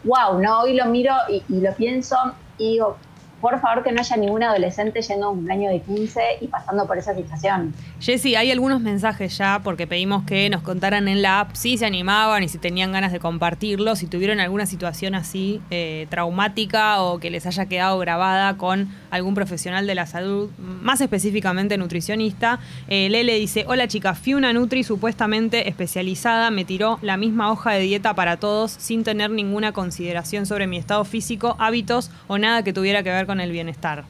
wow, 0.04 0.42
no, 0.42 0.62
hoy 0.62 0.74
lo 0.74 0.88
miro 0.88 1.14
y, 1.30 1.44
y 1.48 1.62
lo 1.62 1.72
pienso 1.76 2.18
y 2.58 2.72
digo, 2.72 2.98
por 3.42 3.60
favor 3.62 3.84
que 3.84 3.92
no 3.92 4.02
haya 4.02 4.18
ningún 4.18 4.44
adolescente 4.44 5.02
yendo 5.02 5.28
a 5.28 5.30
un 5.30 5.38
cumpleaños 5.38 5.74
de 5.74 5.82
15 5.82 6.22
y 6.42 6.48
pasando 6.48 6.88
por 6.88 6.98
esa 6.98 7.14
situación. 7.14 7.74
Jessy, 8.00 8.36
hay 8.36 8.52
algunos 8.52 8.82
mensajes 8.82 9.38
ya 9.38 9.62
porque 9.64 9.88
pedimos 9.88 10.24
que 10.26 10.50
nos 10.50 10.62
contaran 10.62 11.08
en 11.08 11.22
la 11.22 11.42
app 11.42 11.56
si 11.56 11.78
se 11.78 11.86
animaban 11.86 12.44
y 12.44 12.50
si 12.50 12.58
tenían 12.58 12.92
ganas 12.92 13.12
de 13.12 13.20
compartirlo, 13.20 13.96
si 13.96 14.08
tuvieron 14.08 14.40
alguna 14.40 14.66
situación 14.66 15.16
así 15.16 15.62
eh, 15.70 16.08
traumática 16.10 17.02
o 17.02 17.20
que 17.20 17.30
les 17.30 17.46
haya 17.46 17.66
quedado 17.68 18.00
grabada 18.00 18.58
con 18.58 18.90
algún 19.12 19.34
profesional 19.34 19.88
de 19.88 19.96
la 19.96 20.06
salud, 20.06 20.50
más 20.58 21.02
específicamente 21.02 21.78
nutricionista. 21.78 22.60
Eh, 22.88 23.10
Lele 23.10 23.36
dice, 23.36 23.66
hola 23.68 23.88
chicas, 23.88 24.18
fui 24.18 24.34
una 24.34 24.54
Nutri 24.54 24.84
supuestamente 24.84 25.70
especializada, 25.70 26.52
me 26.52 26.66
tiró 26.66 27.00
la 27.02 27.18
misma 27.18 27.52
hoja 27.52 27.72
de 27.72 27.82
dieta 27.82 28.14
para 28.14 28.38
todos 28.38 28.72
sin 28.72 29.04
tener 29.04 29.30
ninguna 29.30 29.72
consideración 29.72 30.46
sobre 30.46 30.68
mi 30.68 30.78
estado 30.78 31.06
físico, 31.06 31.56
hábitos 31.60 32.12
o 32.28 32.38
nada 32.38 32.64
que 32.64 32.74
tuviera 32.74 33.04
que 33.04 33.10
ver 33.10 33.26
con 33.26 33.35
el 33.40 33.52
bienestar. 33.52 34.04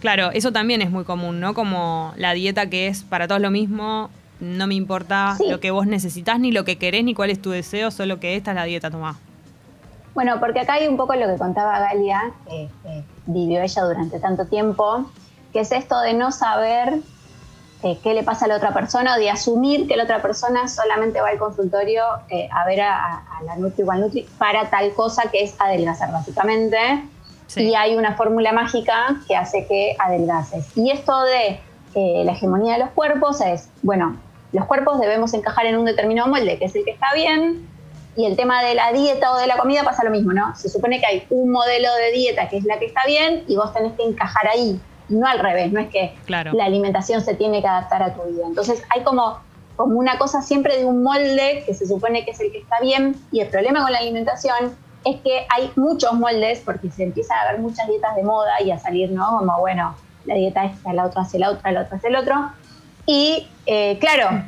Claro, 0.00 0.30
eso 0.32 0.52
también 0.52 0.82
es 0.82 0.90
muy 0.90 1.04
común, 1.04 1.40
¿no? 1.40 1.54
Como 1.54 2.12
la 2.16 2.32
dieta 2.34 2.68
que 2.68 2.88
es 2.88 3.02
para 3.04 3.26
todos 3.26 3.40
lo 3.40 3.50
mismo, 3.50 4.10
no 4.40 4.66
me 4.66 4.74
importa 4.74 5.34
Sí. 5.38 5.46
lo 5.48 5.60
que 5.60 5.70
vos 5.70 5.86
necesitas, 5.86 6.38
ni 6.38 6.52
lo 6.52 6.64
que 6.64 6.76
querés, 6.76 7.04
ni 7.04 7.14
cuál 7.14 7.30
es 7.30 7.40
tu 7.40 7.50
deseo, 7.50 7.90
solo 7.90 8.20
que 8.20 8.36
esta 8.36 8.50
es 8.50 8.54
la 8.56 8.64
dieta, 8.64 8.90
tomá. 8.90 9.16
Bueno, 10.12 10.38
porque 10.40 10.60
acá 10.60 10.74
hay 10.74 10.86
un 10.88 10.96
poco 10.96 11.14
lo 11.14 11.26
que 11.26 11.36
contaba 11.38 11.78
Galia, 11.80 12.32
que, 12.48 12.68
que 12.82 13.02
vivió 13.26 13.62
ella 13.62 13.82
durante 13.82 14.20
tanto 14.20 14.46
tiempo, 14.46 15.10
que 15.52 15.60
es 15.60 15.72
esto 15.72 15.98
de 16.00 16.12
no 16.14 16.30
saber 16.32 16.98
eh, 17.82 17.98
qué 18.02 18.14
le 18.14 18.22
pasa 18.22 18.44
a 18.44 18.48
la 18.48 18.56
otra 18.56 18.72
persona 18.72 19.14
o 19.14 19.18
de 19.18 19.30
asumir 19.30 19.86
que 19.88 19.96
la 19.96 20.04
otra 20.04 20.22
persona 20.22 20.68
solamente 20.68 21.20
va 21.20 21.28
al 21.30 21.38
consultorio 21.38 22.02
eh, 22.28 22.48
a 22.52 22.64
ver 22.66 22.80
a, 22.82 23.16
a 23.18 23.42
la 23.44 23.56
Nutri 23.56 23.82
o 23.84 23.90
al 23.90 24.00
Nutri 24.02 24.26
para 24.38 24.70
tal 24.70 24.92
cosa 24.94 25.22
que 25.32 25.42
es 25.44 25.54
adelgazar 25.60 26.12
básicamente. 26.12 26.78
Sí. 27.54 27.68
Y 27.68 27.74
hay 27.74 27.94
una 27.94 28.16
fórmula 28.16 28.52
mágica 28.52 29.16
que 29.28 29.36
hace 29.36 29.66
que 29.66 29.96
adelgaces. 29.98 30.66
Y 30.76 30.90
esto 30.90 31.22
de 31.22 31.60
eh, 31.94 32.22
la 32.24 32.32
hegemonía 32.32 32.74
de 32.74 32.80
los 32.80 32.90
cuerpos 32.90 33.40
es, 33.40 33.68
bueno, 33.82 34.16
los 34.52 34.64
cuerpos 34.66 35.00
debemos 35.00 35.32
encajar 35.34 35.66
en 35.66 35.76
un 35.76 35.84
determinado 35.84 36.28
molde, 36.28 36.58
que 36.58 36.64
es 36.64 36.74
el 36.74 36.84
que 36.84 36.90
está 36.90 37.14
bien, 37.14 37.68
y 38.16 38.26
el 38.26 38.36
tema 38.36 38.62
de 38.62 38.74
la 38.74 38.92
dieta 38.92 39.32
o 39.32 39.38
de 39.38 39.46
la 39.46 39.56
comida 39.56 39.82
pasa 39.82 40.04
lo 40.04 40.10
mismo, 40.10 40.32
¿no? 40.32 40.54
Se 40.56 40.68
supone 40.68 41.00
que 41.00 41.06
hay 41.06 41.26
un 41.30 41.50
modelo 41.50 41.88
de 41.94 42.12
dieta 42.12 42.48
que 42.48 42.58
es 42.58 42.64
la 42.64 42.78
que 42.78 42.86
está 42.86 43.02
bien 43.06 43.44
y 43.48 43.56
vos 43.56 43.72
tenés 43.72 43.92
que 43.94 44.04
encajar 44.04 44.48
ahí, 44.48 44.80
no 45.08 45.26
al 45.26 45.38
revés, 45.38 45.72
no 45.72 45.80
es 45.80 45.88
que 45.88 46.14
la 46.28 46.64
alimentación 46.64 47.20
se 47.20 47.34
tiene 47.34 47.60
que 47.60 47.68
adaptar 47.68 48.02
a 48.02 48.14
tu 48.14 48.22
vida. 48.22 48.46
Entonces 48.46 48.82
hay 48.90 49.02
como, 49.02 49.40
como 49.76 49.98
una 49.98 50.18
cosa 50.18 50.42
siempre 50.42 50.78
de 50.78 50.84
un 50.84 51.02
molde 51.02 51.64
que 51.66 51.74
se 51.74 51.86
supone 51.86 52.24
que 52.24 52.30
es 52.32 52.40
el 52.40 52.52
que 52.52 52.58
está 52.58 52.80
bien 52.80 53.16
y 53.32 53.40
el 53.40 53.48
problema 53.48 53.82
con 53.82 53.92
la 53.92 53.98
alimentación 53.98 54.76
es 55.04 55.20
que 55.20 55.46
hay 55.54 55.70
muchos 55.76 56.12
moldes 56.14 56.62
porque 56.64 56.90
se 56.90 57.04
empiezan 57.04 57.38
a 57.38 57.52
ver 57.52 57.60
muchas 57.60 57.86
dietas 57.88 58.16
de 58.16 58.22
moda 58.22 58.60
y 58.62 58.70
a 58.70 58.78
salir, 58.78 59.10
¿no? 59.10 59.38
Como, 59.38 59.58
bueno, 59.60 59.94
la 60.24 60.34
dieta 60.34 60.64
esta, 60.64 60.92
la 60.92 61.06
otra 61.06 61.22
hace 61.22 61.38
la 61.38 61.50
otra, 61.50 61.72
la 61.72 61.82
otra 61.82 61.96
hace 61.96 62.08
el 62.08 62.16
otro. 62.16 62.34
Y 63.06 63.46
eh, 63.66 63.98
claro, 63.98 64.44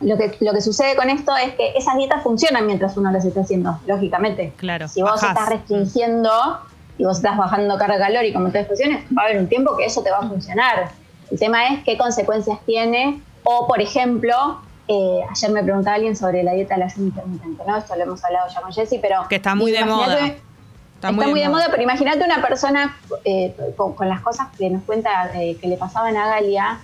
lo 0.00 0.16
que, 0.16 0.36
lo 0.40 0.52
que 0.52 0.60
sucede 0.60 0.96
con 0.96 1.10
esto 1.10 1.36
es 1.36 1.54
que 1.54 1.72
esas 1.76 1.96
dietas 1.96 2.22
funcionan 2.22 2.66
mientras 2.66 2.96
uno 2.96 3.12
las 3.12 3.24
está 3.24 3.42
haciendo, 3.42 3.78
lógicamente. 3.86 4.52
Claro. 4.56 4.88
Si 4.88 5.02
vos 5.02 5.22
estás 5.22 5.48
restringiendo 5.48 6.30
y 6.96 7.04
vos 7.04 7.18
estás 7.18 7.36
bajando 7.36 7.76
carga 7.76 7.98
calórica 7.98 8.38
en 8.38 8.44
muchas 8.44 8.66
cuestiones, 8.66 9.04
va 9.16 9.22
a 9.22 9.24
haber 9.26 9.38
un 9.38 9.48
tiempo 9.48 9.76
que 9.76 9.84
eso 9.84 10.02
te 10.02 10.10
va 10.10 10.18
a 10.18 10.28
funcionar. 10.28 10.90
El 11.30 11.38
tema 11.38 11.68
es 11.68 11.84
qué 11.84 11.98
consecuencias 11.98 12.58
tiene. 12.64 13.20
O, 13.42 13.66
por 13.66 13.80
ejemplo, 13.80 14.60
eh, 14.92 15.24
ayer 15.30 15.50
me 15.52 15.62
preguntaba 15.62 15.94
alguien 15.94 16.16
sobre 16.16 16.42
la 16.42 16.52
dieta 16.52 16.74
de 16.74 16.80
la 16.80 16.86
ayuno 16.86 17.06
intermitente, 17.06 17.62
¿no? 17.64 17.76
Esto 17.76 17.94
lo 17.94 18.02
hemos 18.02 18.24
hablado 18.24 18.48
ya 18.52 18.60
con 18.60 18.72
Jessy, 18.72 18.98
pero... 18.98 19.24
Que 19.28 19.36
está 19.36 19.54
muy 19.54 19.70
de 19.70 19.84
moda. 19.84 20.34
Está, 20.96 21.12
muy, 21.12 21.40
de 21.40 21.48
moda, 21.48 21.68
pero 21.70 21.80
imagínate 21.80 22.24
una 22.24 22.42
persona 22.42 22.96
eh, 23.24 23.54
con, 23.76 24.08
las 24.08 24.20
cosas 24.20 24.48
que 24.58 24.68
nos 24.68 24.82
cuenta 24.82 25.30
eh, 25.34 25.56
que 25.60 25.68
le 25.68 25.76
pasaban 25.76 26.16
a 26.16 26.26
Galia, 26.26 26.80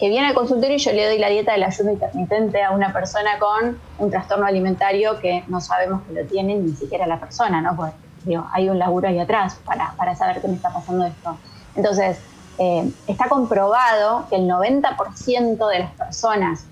que 0.00 0.08
viene 0.08 0.26
al 0.26 0.34
consultorio 0.34 0.74
y 0.74 0.78
yo 0.80 0.90
le 0.90 1.06
doy 1.06 1.18
la 1.18 1.28
dieta 1.28 1.52
del 1.52 1.62
ayuno 1.62 1.92
intermitente 1.92 2.60
a 2.60 2.72
una 2.72 2.92
persona 2.92 3.38
con 3.38 3.78
un 3.98 4.10
trastorno 4.10 4.46
alimentario 4.46 5.20
que 5.20 5.44
no 5.46 5.60
sabemos 5.60 6.02
que 6.08 6.12
lo 6.12 6.26
tiene 6.26 6.56
ni 6.56 6.72
siquiera 6.72 7.06
la 7.06 7.20
persona, 7.20 7.62
¿no? 7.62 7.76
Pues 7.76 7.92
digo, 8.24 8.44
hay 8.52 8.68
un 8.68 8.80
laburo 8.80 9.06
ahí 9.06 9.20
atrás 9.20 9.60
para, 9.64 9.92
para 9.92 10.16
saber 10.16 10.40
qué 10.40 10.48
me 10.48 10.56
está 10.56 10.70
pasando 10.70 11.06
esto. 11.06 11.38
Entonces, 11.76 12.18
eh, 12.58 12.90
está 13.06 13.28
comprobado 13.28 14.26
que 14.28 14.36
el 14.36 14.48
90% 14.48 15.68
de 15.68 15.78
las 15.78 15.92
personas 15.92 16.66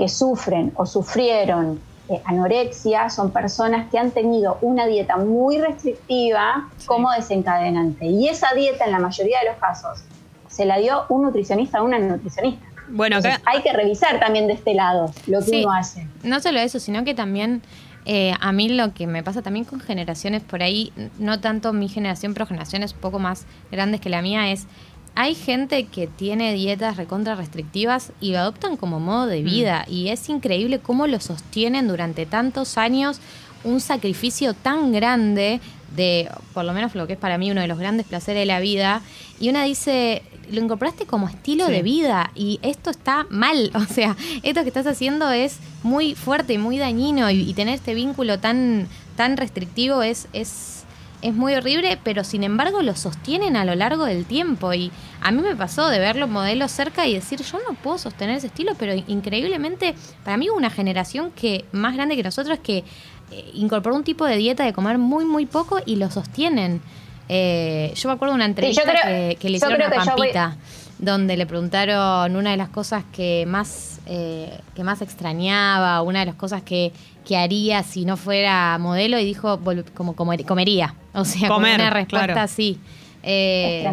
que 0.00 0.08
sufren 0.08 0.72
o 0.76 0.86
sufrieron 0.86 1.78
eh, 2.08 2.22
anorexia 2.24 3.10
son 3.10 3.30
personas 3.30 3.90
que 3.90 3.98
han 3.98 4.12
tenido 4.12 4.56
una 4.62 4.86
dieta 4.86 5.18
muy 5.18 5.58
restrictiva 5.58 6.70
como 6.86 7.12
desencadenante. 7.12 8.06
Y 8.06 8.26
esa 8.28 8.48
dieta 8.56 8.86
en 8.86 8.92
la 8.92 8.98
mayoría 8.98 9.40
de 9.40 9.50
los 9.50 9.58
casos 9.58 10.00
se 10.48 10.64
la 10.64 10.78
dio 10.78 11.04
un 11.10 11.24
nutricionista 11.24 11.82
o 11.82 11.84
una 11.84 11.98
nutricionista. 11.98 12.64
Bueno, 12.88 13.18
hay 13.44 13.62
que 13.62 13.74
revisar 13.74 14.18
también 14.18 14.46
de 14.46 14.54
este 14.54 14.72
lado 14.72 15.12
lo 15.26 15.44
que 15.44 15.60
uno 15.60 15.72
hace. 15.72 16.06
No 16.22 16.40
solo 16.40 16.60
eso, 16.60 16.80
sino 16.80 17.04
que 17.04 17.12
también 17.12 17.60
eh, 18.06 18.32
a 18.40 18.52
mí 18.52 18.70
lo 18.70 18.94
que 18.94 19.06
me 19.06 19.22
pasa 19.22 19.42
también 19.42 19.66
con 19.66 19.80
generaciones 19.80 20.42
por 20.42 20.62
ahí, 20.62 20.94
no 21.18 21.40
tanto 21.40 21.74
mi 21.74 21.88
generación, 21.88 22.32
pero 22.32 22.46
generaciones 22.46 22.94
poco 22.94 23.18
más 23.18 23.46
grandes 23.70 24.00
que 24.00 24.08
la 24.08 24.22
mía, 24.22 24.50
es 24.50 24.66
hay 25.14 25.34
gente 25.34 25.84
que 25.84 26.06
tiene 26.06 26.54
dietas 26.54 26.96
recontra 26.96 27.34
restrictivas 27.34 28.12
y 28.20 28.32
lo 28.32 28.38
adoptan 28.38 28.76
como 28.76 29.00
modo 29.00 29.26
de 29.26 29.42
mm. 29.42 29.44
vida 29.44 29.84
y 29.88 30.08
es 30.08 30.28
increíble 30.28 30.78
cómo 30.78 31.06
lo 31.06 31.20
sostienen 31.20 31.88
durante 31.88 32.26
tantos 32.26 32.78
años 32.78 33.20
un 33.64 33.80
sacrificio 33.80 34.54
tan 34.54 34.92
grande 34.92 35.60
de, 35.94 36.30
por 36.54 36.64
lo 36.64 36.72
menos 36.72 36.94
lo 36.94 37.06
que 37.06 37.14
es 37.14 37.18
para 37.18 37.38
mí 37.38 37.50
uno 37.50 37.60
de 37.60 37.66
los 37.66 37.78
grandes 37.78 38.06
placeres 38.06 38.42
de 38.42 38.46
la 38.46 38.60
vida, 38.60 39.02
y 39.38 39.48
una 39.48 39.64
dice, 39.64 40.22
lo 40.50 40.60
incorporaste 40.60 41.06
como 41.06 41.28
estilo 41.28 41.66
de 41.66 41.82
vida 41.82 42.30
y 42.34 42.58
esto 42.62 42.90
está 42.90 43.26
mal. 43.30 43.70
O 43.80 43.84
sea, 43.92 44.16
esto 44.42 44.62
que 44.62 44.68
estás 44.68 44.86
haciendo 44.86 45.30
es 45.30 45.58
muy 45.82 46.14
fuerte 46.14 46.54
y 46.54 46.58
muy 46.58 46.78
dañino 46.78 47.30
y, 47.30 47.52
tener 47.54 47.74
este 47.74 47.94
vínculo 47.94 48.38
tan, 48.38 48.86
tan 49.16 49.36
restrictivo 49.36 50.02
es, 50.02 50.28
es, 50.32 50.79
es 51.22 51.34
muy 51.34 51.54
horrible, 51.54 51.98
pero 52.02 52.24
sin 52.24 52.44
embargo 52.44 52.82
lo 52.82 52.94
sostienen 52.94 53.56
a 53.56 53.64
lo 53.64 53.74
largo 53.74 54.04
del 54.04 54.24
tiempo. 54.24 54.72
Y 54.72 54.90
a 55.20 55.30
mí 55.30 55.42
me 55.42 55.54
pasó 55.56 55.88
de 55.88 55.98
ver 55.98 56.16
los 56.16 56.28
modelos 56.28 56.70
cerca 56.70 57.06
y 57.06 57.14
decir, 57.14 57.42
yo 57.42 57.58
no 57.68 57.74
puedo 57.74 57.98
sostener 57.98 58.36
ese 58.36 58.48
estilo, 58.48 58.72
pero 58.78 58.94
increíblemente, 59.06 59.94
para 60.24 60.36
mí 60.36 60.48
una 60.48 60.70
generación 60.70 61.30
que 61.30 61.64
más 61.72 61.94
grande 61.94 62.16
que 62.16 62.22
nosotros 62.22 62.58
que 62.60 62.84
eh, 63.30 63.50
incorporó 63.54 63.94
un 63.94 64.04
tipo 64.04 64.24
de 64.24 64.36
dieta 64.36 64.64
de 64.64 64.72
comer 64.72 64.98
muy, 64.98 65.24
muy 65.24 65.46
poco 65.46 65.78
y 65.84 65.96
lo 65.96 66.10
sostienen. 66.10 66.80
Eh, 67.28 67.92
yo 67.94 68.08
me 68.08 68.14
acuerdo 68.14 68.32
de 68.32 68.36
una 68.36 68.46
entrevista 68.46 68.82
que, 68.82 69.36
le 69.42 69.56
hicieron 69.56 69.80
a 69.82 69.90
Pampita, 69.90 70.56
donde 70.98 71.36
le 71.36 71.46
preguntaron 71.46 72.34
una 72.34 72.50
de 72.50 72.56
las 72.56 72.70
cosas 72.70 73.04
que 73.12 73.44
más, 73.46 73.99
eh, 74.12 74.58
que 74.74 74.82
más 74.82 75.02
extrañaba, 75.02 76.02
una 76.02 76.18
de 76.18 76.26
las 76.26 76.34
cosas 76.34 76.62
que, 76.62 76.92
haría 77.36 77.84
si 77.84 78.04
no 78.04 78.16
fuera 78.16 78.76
modelo, 78.78 79.16
y 79.20 79.24
dijo 79.24 79.60
como, 79.94 80.16
comería. 80.16 80.96
O 81.12 81.24
sea, 81.24 81.48
como 81.48 81.60
una 81.60 81.90
respuesta 81.90 82.42
así. 82.42 82.80
Eh, 83.22 83.88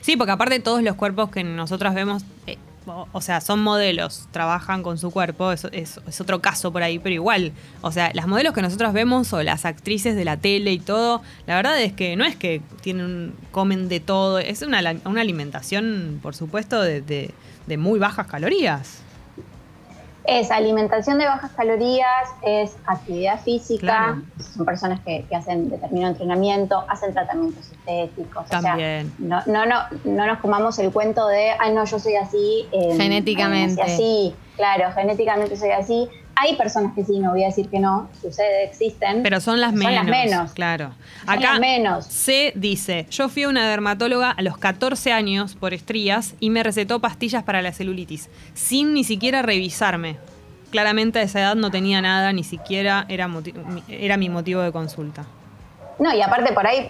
sí, 0.00 0.16
porque 0.16 0.32
aparte 0.32 0.58
todos 0.58 0.82
los 0.82 0.96
cuerpos 0.96 1.30
que 1.30 1.44
nosotros 1.44 1.94
vemos 1.94 2.24
o 3.12 3.20
sea, 3.20 3.40
son 3.40 3.62
modelos, 3.62 4.26
trabajan 4.32 4.82
con 4.82 4.98
su 4.98 5.12
cuerpo, 5.12 5.52
es, 5.52 5.64
es, 5.70 6.20
otro 6.20 6.40
caso 6.40 6.72
por 6.72 6.82
ahí, 6.82 6.98
pero 6.98 7.14
igual, 7.14 7.52
o 7.82 7.92
sea, 7.92 8.10
las 8.14 8.26
modelos 8.26 8.54
que 8.54 8.62
nosotros 8.62 8.92
vemos 8.92 9.32
o 9.32 9.42
las 9.42 9.64
actrices 9.64 10.16
de 10.16 10.24
la 10.24 10.36
tele 10.38 10.72
y 10.72 10.80
todo, 10.80 11.22
la 11.46 11.54
verdad 11.54 11.80
es 11.80 11.92
que 11.92 12.16
no 12.16 12.24
es 12.24 12.34
que 12.34 12.60
tienen, 12.80 13.34
comen 13.52 13.88
de 13.88 14.00
todo, 14.00 14.40
es 14.40 14.62
una, 14.62 14.80
una 15.04 15.20
alimentación, 15.20 16.18
por 16.22 16.34
supuesto, 16.34 16.82
de, 16.82 17.02
de 17.02 17.76
muy 17.76 18.00
bajas 18.00 18.26
calorías 18.26 19.02
es 20.30 20.52
alimentación 20.52 21.18
de 21.18 21.24
bajas 21.24 21.50
calorías, 21.56 22.08
es 22.42 22.76
actividad 22.86 23.40
física, 23.40 24.22
son 24.54 24.64
personas 24.64 25.00
que, 25.00 25.26
hacen 25.36 25.68
determinado 25.68 26.12
entrenamiento, 26.12 26.84
hacen 26.88 27.12
tratamientos 27.12 27.68
estéticos. 27.72 28.46
También. 28.46 29.12
no, 29.18 29.42
no, 29.46 29.66
no, 29.66 29.80
no 30.04 30.26
nos 30.26 30.38
comamos 30.38 30.78
el 30.78 30.92
cuento 30.92 31.26
de, 31.26 31.50
ay, 31.58 31.74
no, 31.74 31.84
yo 31.84 31.98
soy 31.98 32.14
así. 32.14 32.68
Eh, 32.70 32.96
genéticamente. 32.96 33.82
así, 33.82 34.32
claro, 34.54 34.92
genéticamente 34.94 35.56
soy 35.56 35.70
así. 35.70 36.08
Hay 36.42 36.56
personas 36.56 36.94
que 36.94 37.04
sí, 37.04 37.18
no 37.18 37.32
voy 37.32 37.42
a 37.42 37.48
decir 37.48 37.68
que 37.68 37.78
no, 37.78 38.08
sucede, 38.22 38.64
existen. 38.64 39.22
Pero 39.22 39.40
son 39.40 39.60
las 39.60 39.74
menos. 39.74 39.94
Son 39.94 39.94
las 39.94 40.06
menos. 40.06 40.52
Claro. 40.52 40.92
Acá 41.26 41.58
menos. 41.58 42.06
se 42.06 42.54
dice, 42.56 43.06
yo 43.10 43.28
fui 43.28 43.42
a 43.42 43.48
una 43.50 43.68
dermatóloga 43.68 44.30
a 44.30 44.40
los 44.40 44.56
14 44.56 45.12
años 45.12 45.54
por 45.54 45.74
estrías 45.74 46.34
y 46.40 46.48
me 46.48 46.62
recetó 46.62 46.98
pastillas 46.98 47.42
para 47.42 47.60
la 47.60 47.72
celulitis, 47.72 48.30
sin 48.54 48.94
ni 48.94 49.04
siquiera 49.04 49.42
revisarme. 49.42 50.16
Claramente 50.70 51.18
a 51.18 51.22
esa 51.22 51.40
edad 51.40 51.56
no 51.56 51.70
tenía 51.70 52.00
nada, 52.00 52.32
ni 52.32 52.42
siquiera 52.42 53.04
era, 53.10 53.28
era 53.90 54.16
mi 54.16 54.30
motivo 54.30 54.62
de 54.62 54.72
consulta. 54.72 55.26
No, 55.98 56.14
y 56.14 56.22
aparte 56.22 56.54
por 56.54 56.66
ahí, 56.66 56.88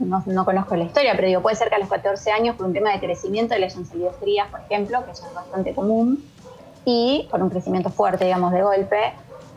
no, 0.00 0.24
no, 0.26 0.44
conozco 0.44 0.74
la 0.74 0.82
historia, 0.82 1.12
pero 1.14 1.28
digo, 1.28 1.40
puede 1.40 1.54
ser 1.54 1.68
que 1.68 1.76
a 1.76 1.78
los 1.78 1.88
14 1.88 2.32
años 2.32 2.56
por 2.56 2.66
un 2.66 2.72
tema 2.72 2.90
de 2.90 2.98
crecimiento 2.98 3.56
le 3.56 3.66
hayan 3.66 3.86
salido 3.86 4.10
estrías, 4.10 4.48
por 4.48 4.60
ejemplo, 4.62 5.04
que 5.04 5.12
eso 5.12 5.24
es 5.28 5.34
bastante 5.34 5.72
común 5.72 6.31
y 6.84 7.28
con 7.30 7.42
un 7.42 7.50
crecimiento 7.50 7.90
fuerte, 7.90 8.24
digamos, 8.24 8.52
de 8.52 8.62
golpe. 8.62 9.12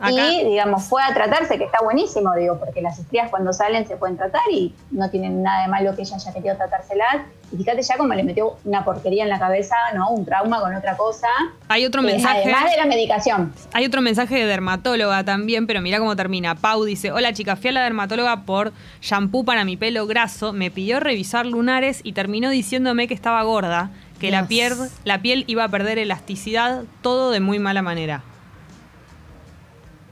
Y, 0.08 0.44
digamos, 0.44 0.84
fue 0.84 1.02
a 1.02 1.14
tratarse, 1.14 1.56
que 1.56 1.64
está 1.64 1.78
buenísimo, 1.82 2.34
digo, 2.34 2.58
porque 2.58 2.82
las 2.82 2.98
estrías 2.98 3.30
cuando 3.30 3.52
salen 3.54 3.86
se 3.88 3.96
pueden 3.96 4.16
tratar 4.16 4.42
y 4.50 4.74
no 4.90 5.08
tienen 5.08 5.42
nada 5.42 5.62
de 5.62 5.68
malo 5.68 5.96
que 5.96 6.02
ella 6.02 6.16
haya 6.16 6.32
querido 6.34 6.54
tratárselas. 6.56 7.22
Y 7.50 7.56
fíjate 7.56 7.80
ya 7.80 7.96
como 7.96 8.12
le 8.12 8.22
metió 8.22 8.56
una 8.64 8.84
porquería 8.84 9.22
en 9.22 9.30
la 9.30 9.38
cabeza, 9.38 9.76
¿no? 9.94 10.10
Un 10.10 10.24
trauma 10.24 10.60
con 10.60 10.74
otra 10.74 10.96
cosa. 10.96 11.28
Hay 11.68 11.86
otro 11.86 12.02
mensaje. 12.02 12.42
Además 12.42 12.70
de 12.70 12.76
la 12.76 12.86
medicación. 12.86 13.54
Hay 13.72 13.86
otro 13.86 14.02
mensaje 14.02 14.34
de 14.34 14.46
dermatóloga 14.46 15.24
también, 15.24 15.66
pero 15.66 15.80
mira 15.80 15.98
cómo 15.98 16.16
termina. 16.16 16.56
Pau 16.56 16.84
dice: 16.84 17.12
Hola 17.12 17.32
chica, 17.32 17.56
fui 17.56 17.70
a 17.70 17.72
la 17.72 17.84
dermatóloga 17.84 18.42
por 18.42 18.72
shampoo 19.00 19.44
para 19.44 19.64
mi 19.64 19.76
pelo 19.76 20.06
graso, 20.06 20.52
me 20.52 20.70
pidió 20.70 20.98
revisar 20.98 21.46
lunares 21.46 22.00
y 22.02 22.12
terminó 22.12 22.50
diciéndome 22.50 23.06
que 23.06 23.14
estaba 23.14 23.42
gorda 23.44 23.90
que 24.20 24.30
la 24.30 24.46
piel, 24.46 24.74
la 25.04 25.20
piel 25.20 25.44
iba 25.46 25.64
a 25.64 25.68
perder 25.68 25.98
elasticidad, 25.98 26.84
todo 27.02 27.30
de 27.30 27.40
muy 27.40 27.58
mala 27.58 27.82
manera. 27.82 28.22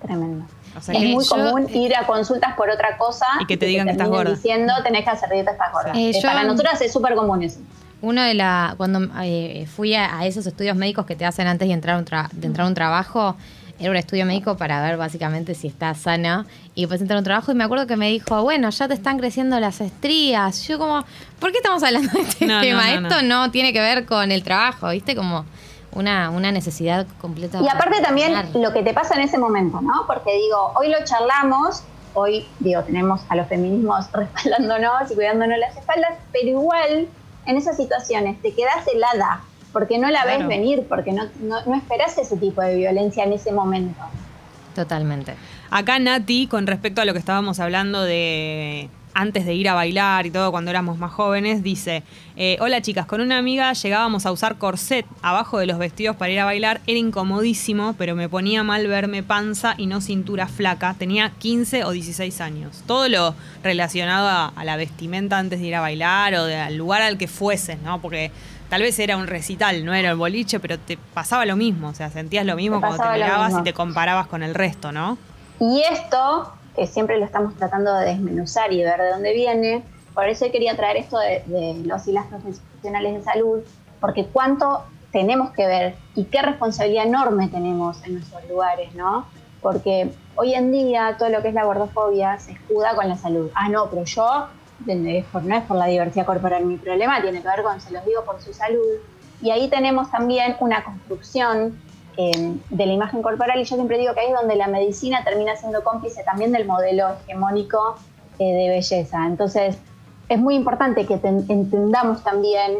Tremendo. 0.02 0.46
es 0.88 1.08
muy 1.08 1.26
común 1.26 1.68
ir 1.74 1.96
a 1.96 2.06
consultas 2.06 2.54
por 2.54 2.68
otra 2.68 2.98
cosa 2.98 3.26
y 3.40 3.46
que 3.46 3.56
te 3.56 3.66
digan 3.66 3.86
que 3.86 3.92
estás 3.92 4.08
gorda. 4.08 4.32
diciendo 4.32 4.72
tenés 4.82 5.04
que 5.04 5.10
hacer 5.10 5.30
dieta, 5.30 5.52
estás 5.52 5.72
gorda. 5.72 5.92
Eh, 5.94 6.10
eh, 6.10 6.22
para 6.22 6.44
nosotras 6.44 6.80
es 6.80 6.92
súper 6.92 7.14
común 7.14 7.42
eso. 7.42 7.60
Uno 8.02 8.22
de 8.22 8.34
la 8.34 8.74
cuando 8.76 9.00
eh, 9.22 9.66
fui 9.74 9.94
a, 9.94 10.26
esos 10.26 10.46
estudios 10.46 10.76
médicos 10.76 11.06
que 11.06 11.16
te 11.16 11.24
hacen 11.24 11.46
antes 11.46 11.66
de 11.68 11.74
entrar 11.74 12.04
de 12.04 12.46
entrar 12.46 12.66
a 12.66 12.68
un 12.68 12.74
trabajo, 12.74 13.36
era 13.78 13.90
un 13.90 13.96
estudio 13.96 14.24
médico 14.24 14.56
para 14.56 14.80
ver 14.82 14.96
básicamente 14.96 15.54
si 15.54 15.66
estás 15.66 15.98
sana. 15.98 16.46
Y 16.74 16.82
después 16.82 17.00
entré 17.00 17.16
a 17.16 17.18
un 17.18 17.24
trabajo 17.24 17.52
y 17.52 17.54
me 17.54 17.64
acuerdo 17.64 17.86
que 17.86 17.96
me 17.96 18.08
dijo, 18.08 18.42
bueno, 18.42 18.70
ya 18.70 18.88
te 18.88 18.94
están 18.94 19.18
creciendo 19.18 19.58
las 19.60 19.80
estrías. 19.80 20.66
Yo 20.68 20.78
como, 20.78 21.04
¿por 21.40 21.50
qué 21.50 21.58
estamos 21.58 21.82
hablando 21.82 22.12
de 22.12 22.20
este 22.20 22.46
tema? 22.60 22.94
Esto 22.94 23.22
no 23.22 23.50
tiene 23.50 23.72
que 23.72 23.80
ver 23.80 24.06
con 24.06 24.30
el 24.30 24.42
trabajo, 24.42 24.88
¿viste? 24.90 25.16
Como 25.16 25.44
una, 25.92 26.30
una 26.30 26.52
necesidad 26.52 27.06
completa. 27.20 27.60
Y 27.60 27.68
aparte 27.68 28.00
también 28.00 28.34
lo 28.54 28.72
que 28.72 28.82
te 28.82 28.92
pasa 28.92 29.14
en 29.14 29.22
ese 29.22 29.38
momento, 29.38 29.80
¿no? 29.80 30.06
Porque 30.06 30.36
digo, 30.36 30.72
hoy 30.76 30.88
lo 30.88 31.04
charlamos, 31.04 31.82
hoy, 32.14 32.46
digo, 32.60 32.82
tenemos 32.82 33.22
a 33.28 33.36
los 33.36 33.48
feminismos 33.48 34.06
respaldándonos 34.12 35.10
y 35.10 35.14
cuidándonos 35.14 35.58
las 35.58 35.76
espaldas, 35.76 36.12
pero 36.32 36.48
igual 36.48 37.08
en 37.46 37.56
esas 37.56 37.76
situaciones 37.76 38.40
te 38.40 38.54
quedas 38.54 38.86
helada 38.92 39.42
porque 39.74 39.98
no 39.98 40.08
la 40.08 40.24
ves 40.24 40.46
venir, 40.46 40.86
porque 40.88 41.12
no, 41.12 41.24
no, 41.40 41.62
no 41.66 41.74
esperás 41.74 42.16
ese 42.16 42.38
tipo 42.38 42.62
de 42.62 42.76
violencia 42.76 43.24
en 43.24 43.34
ese 43.34 43.52
momento. 43.52 44.00
Totalmente. 44.74 45.34
Acá 45.70 45.98
Nati, 45.98 46.46
con 46.46 46.66
respecto 46.66 47.02
a 47.02 47.04
lo 47.04 47.12
que 47.12 47.18
estábamos 47.18 47.60
hablando 47.60 48.02
de 48.02 48.88
antes 49.14 49.46
de 49.46 49.54
ir 49.54 49.68
a 49.68 49.74
bailar 49.74 50.26
y 50.26 50.30
todo 50.30 50.50
cuando 50.50 50.70
éramos 50.70 50.98
más 50.98 51.12
jóvenes, 51.12 51.62
dice, 51.62 52.02
eh, 52.36 52.56
hola 52.60 52.82
chicas, 52.82 53.06
con 53.06 53.20
una 53.20 53.38
amiga 53.38 53.72
llegábamos 53.72 54.26
a 54.26 54.32
usar 54.32 54.58
corset 54.58 55.06
abajo 55.22 55.58
de 55.58 55.66
los 55.66 55.78
vestidos 55.78 56.16
para 56.16 56.32
ir 56.32 56.40
a 56.40 56.44
bailar, 56.44 56.80
era 56.86 56.98
incomodísimo, 56.98 57.94
pero 57.96 58.16
me 58.16 58.28
ponía 58.28 58.64
mal 58.64 58.86
verme 58.88 59.22
panza 59.22 59.74
y 59.78 59.86
no 59.86 60.00
cintura 60.00 60.48
flaca, 60.48 60.94
tenía 60.98 61.30
15 61.30 61.84
o 61.84 61.92
16 61.92 62.40
años. 62.40 62.82
Todo 62.86 63.08
lo 63.08 63.34
relacionado 63.62 64.52
a, 64.54 64.64
la 64.64 64.76
vestimenta 64.76 65.38
antes 65.38 65.60
de 65.60 65.66
ir 65.66 65.74
a 65.74 65.80
bailar 65.80 66.34
o 66.34 66.44
del 66.44 66.76
lugar 66.76 67.02
al 67.02 67.16
que 67.16 67.28
fueses, 67.28 67.80
¿no? 67.82 68.00
Porque 68.00 68.30
tal 68.74 68.82
vez 68.82 68.98
era 68.98 69.16
un 69.16 69.28
recital, 69.28 69.84
no 69.84 69.94
era 69.94 70.10
el 70.10 70.16
boliche, 70.16 70.58
pero 70.58 70.80
te 70.80 70.96
pasaba 70.96 71.46
lo 71.46 71.54
mismo, 71.54 71.90
o 71.90 71.94
sea, 71.94 72.10
sentías 72.10 72.44
lo 72.44 72.56
mismo 72.56 72.80
cuando 72.80 73.00
te 73.00 73.08
mirabas 73.08 73.54
y 73.60 73.62
te 73.62 73.72
comparabas 73.72 74.26
con 74.26 74.42
el 74.42 74.52
resto, 74.52 74.90
¿no? 74.90 75.16
Y 75.60 75.80
esto 75.92 76.52
que 76.74 76.88
siempre 76.88 77.16
lo 77.20 77.24
estamos 77.24 77.54
tratando 77.54 77.94
de 77.94 78.06
desmenuzar 78.06 78.72
y 78.72 78.82
ver 78.82 79.00
de 79.00 79.10
dónde 79.10 79.32
viene. 79.32 79.84
Por 80.12 80.28
eso 80.28 80.50
quería 80.50 80.74
traer 80.74 80.96
esto 80.96 81.20
de, 81.20 81.82
los 81.84 82.08
y 82.08 82.12
las 82.12 82.26
profesionales 82.26 83.14
de 83.14 83.22
salud, 83.22 83.60
porque 84.00 84.26
cuánto 84.26 84.82
tenemos 85.12 85.52
que 85.52 85.68
ver 85.68 85.94
y 86.16 86.24
qué 86.24 86.42
responsabilidad 86.42 87.06
enorme 87.06 87.46
tenemos 87.46 88.02
en 88.02 88.14
nuestros 88.14 88.42
lugares, 88.48 88.92
¿no? 88.96 89.24
Porque 89.62 90.10
hoy 90.34 90.52
en 90.54 90.72
día 90.72 91.14
todo 91.16 91.28
lo 91.28 91.42
que 91.42 91.48
es 91.50 91.54
la 91.54 91.62
gordofobia 91.62 92.40
se 92.40 92.50
escuda 92.50 92.96
con 92.96 93.08
la 93.08 93.16
salud. 93.16 93.52
Ah, 93.54 93.68
no, 93.68 93.88
pero 93.88 94.02
yo 94.02 94.48
no 94.86 95.10
es 95.10 95.24
por 95.64 95.76
la 95.76 95.86
diversidad 95.86 96.26
corporal, 96.26 96.64
mi 96.64 96.76
problema 96.76 97.20
tiene 97.22 97.40
que 97.40 97.48
ver 97.48 97.62
con, 97.62 97.80
se 97.80 97.92
los 97.92 98.04
digo, 98.04 98.24
por 98.24 98.40
su 98.40 98.52
salud. 98.52 98.98
Y 99.40 99.50
ahí 99.50 99.68
tenemos 99.68 100.10
también 100.10 100.56
una 100.60 100.82
construcción 100.84 101.78
Em, 102.16 102.60
de 102.70 102.86
la 102.86 102.92
imagen 102.92 103.22
corporal 103.22 103.58
y 103.60 103.64
yo 103.64 103.74
siempre 103.74 103.98
digo 103.98 104.14
que 104.14 104.20
ahí 104.20 104.28
es 104.28 104.34
donde 104.34 104.54
la 104.54 104.68
medicina 104.68 105.24
termina 105.24 105.56
siendo 105.56 105.82
cómplice 105.82 106.22
también 106.22 106.52
del 106.52 106.64
modelo 106.64 107.08
hegemónico 107.26 107.96
eh, 108.38 108.44
de 108.44 108.68
belleza. 108.68 109.26
Entonces, 109.26 109.78
es 110.28 110.38
muy 110.38 110.54
importante 110.54 111.06
que 111.06 111.14
entendamos 111.24 112.22
también 112.22 112.78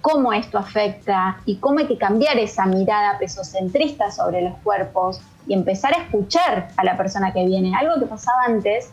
cómo 0.00 0.32
esto 0.32 0.58
afecta 0.58 1.38
y 1.44 1.58
cómo 1.58 1.78
hay 1.78 1.86
que 1.86 1.98
cambiar 1.98 2.36
esa 2.36 2.66
mirada 2.66 3.16
pesocentrista 3.18 4.10
sobre 4.10 4.42
los 4.42 4.54
cuerpos 4.64 5.20
y 5.46 5.54
empezar 5.54 5.94
a 5.94 6.02
escuchar 6.02 6.70
a 6.76 6.84
la 6.84 6.96
persona 6.96 7.32
que 7.32 7.46
viene. 7.46 7.76
Algo 7.76 8.00
que 8.00 8.06
pasaba 8.06 8.42
antes, 8.46 8.90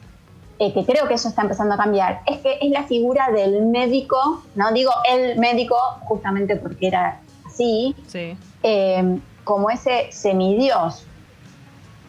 eh, 0.62 0.72
que 0.74 0.86
creo 0.86 1.08
que 1.08 1.16
eso 1.16 1.28
está 1.28 1.42
empezando 1.42 1.74
a 1.74 1.78
cambiar, 1.78 2.22
es 2.28 2.38
que 2.42 2.60
es 2.62 2.70
la 2.70 2.84
figura 2.84 3.32
del 3.32 3.66
médico, 3.66 4.44
no 4.54 4.72
digo 4.72 4.92
el 5.10 5.40
médico 5.40 5.76
justamente 6.04 6.56
porque 6.56 6.88
era 6.88 7.20
así, 7.48 7.96
sí. 8.06 8.38
Eh, 8.62 9.20
como 9.44 9.72
ese 9.72 10.12
semidios 10.12 11.08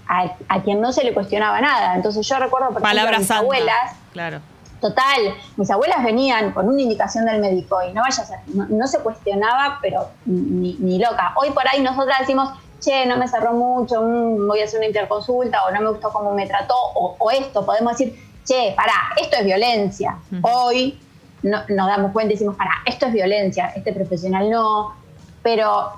a, 0.07 0.37
a 0.49 0.63
quien 0.63 0.83
no 0.83 0.93
se 0.93 1.03
le 1.03 1.15
cuestionaba 1.15 1.63
nada. 1.63 1.95
Entonces 1.95 2.29
yo 2.29 2.39
recuerdo, 2.39 2.75
por 2.75 2.83
ejemplo, 2.83 3.19
mis 3.19 3.31
abuelas, 3.31 3.97
claro. 4.13 4.43
Total, 4.83 5.35
mis 5.57 5.71
abuelas 5.71 6.05
venían 6.05 6.53
con 6.53 6.69
una 6.69 6.83
indicación 6.83 7.25
del 7.25 7.41
médico 7.41 7.79
y 7.89 7.95
no 7.95 8.03
vaya 8.03 8.23
a 8.23 8.27
ser, 8.27 8.39
no, 8.49 8.87
se 8.87 8.99
cuestionaba, 8.99 9.79
pero 9.81 10.09
ni, 10.27 10.75
ni, 10.79 10.99
loca. 10.99 11.33
Hoy 11.37 11.53
por 11.53 11.67
ahí 11.69 11.81
nosotras 11.81 12.19
decimos, 12.19 12.51
che, 12.81 13.07
no 13.07 13.17
me 13.17 13.29
cerró 13.29 13.53
mucho, 13.53 14.03
mm, 14.03 14.47
voy 14.47 14.61
a 14.61 14.65
hacer 14.65 14.81
una 14.81 14.89
interconsulta, 14.89 15.65
o 15.65 15.71
no 15.71 15.81
me 15.81 15.89
gustó 15.89 16.11
cómo 16.13 16.35
me 16.35 16.47
trató, 16.49 16.75
o, 16.95 17.31
esto, 17.31 17.65
podemos 17.65 17.97
decir, 17.97 18.32
che, 18.47 18.73
pará, 18.77 19.15
esto 19.21 19.37
es 19.39 19.45
violencia. 19.45 20.19
Hoy 20.43 20.99
no, 21.43 21.59
nos 21.69 21.87
damos 21.87 22.13
cuenta 22.13 22.33
y 22.33 22.37
decimos, 22.37 22.57
pará, 22.57 22.73
esto 22.87 23.07
es 23.07 23.13
violencia, 23.13 23.73
este 23.77 23.93
profesional 23.93 24.51
no, 24.51 24.95
pero 25.43 25.93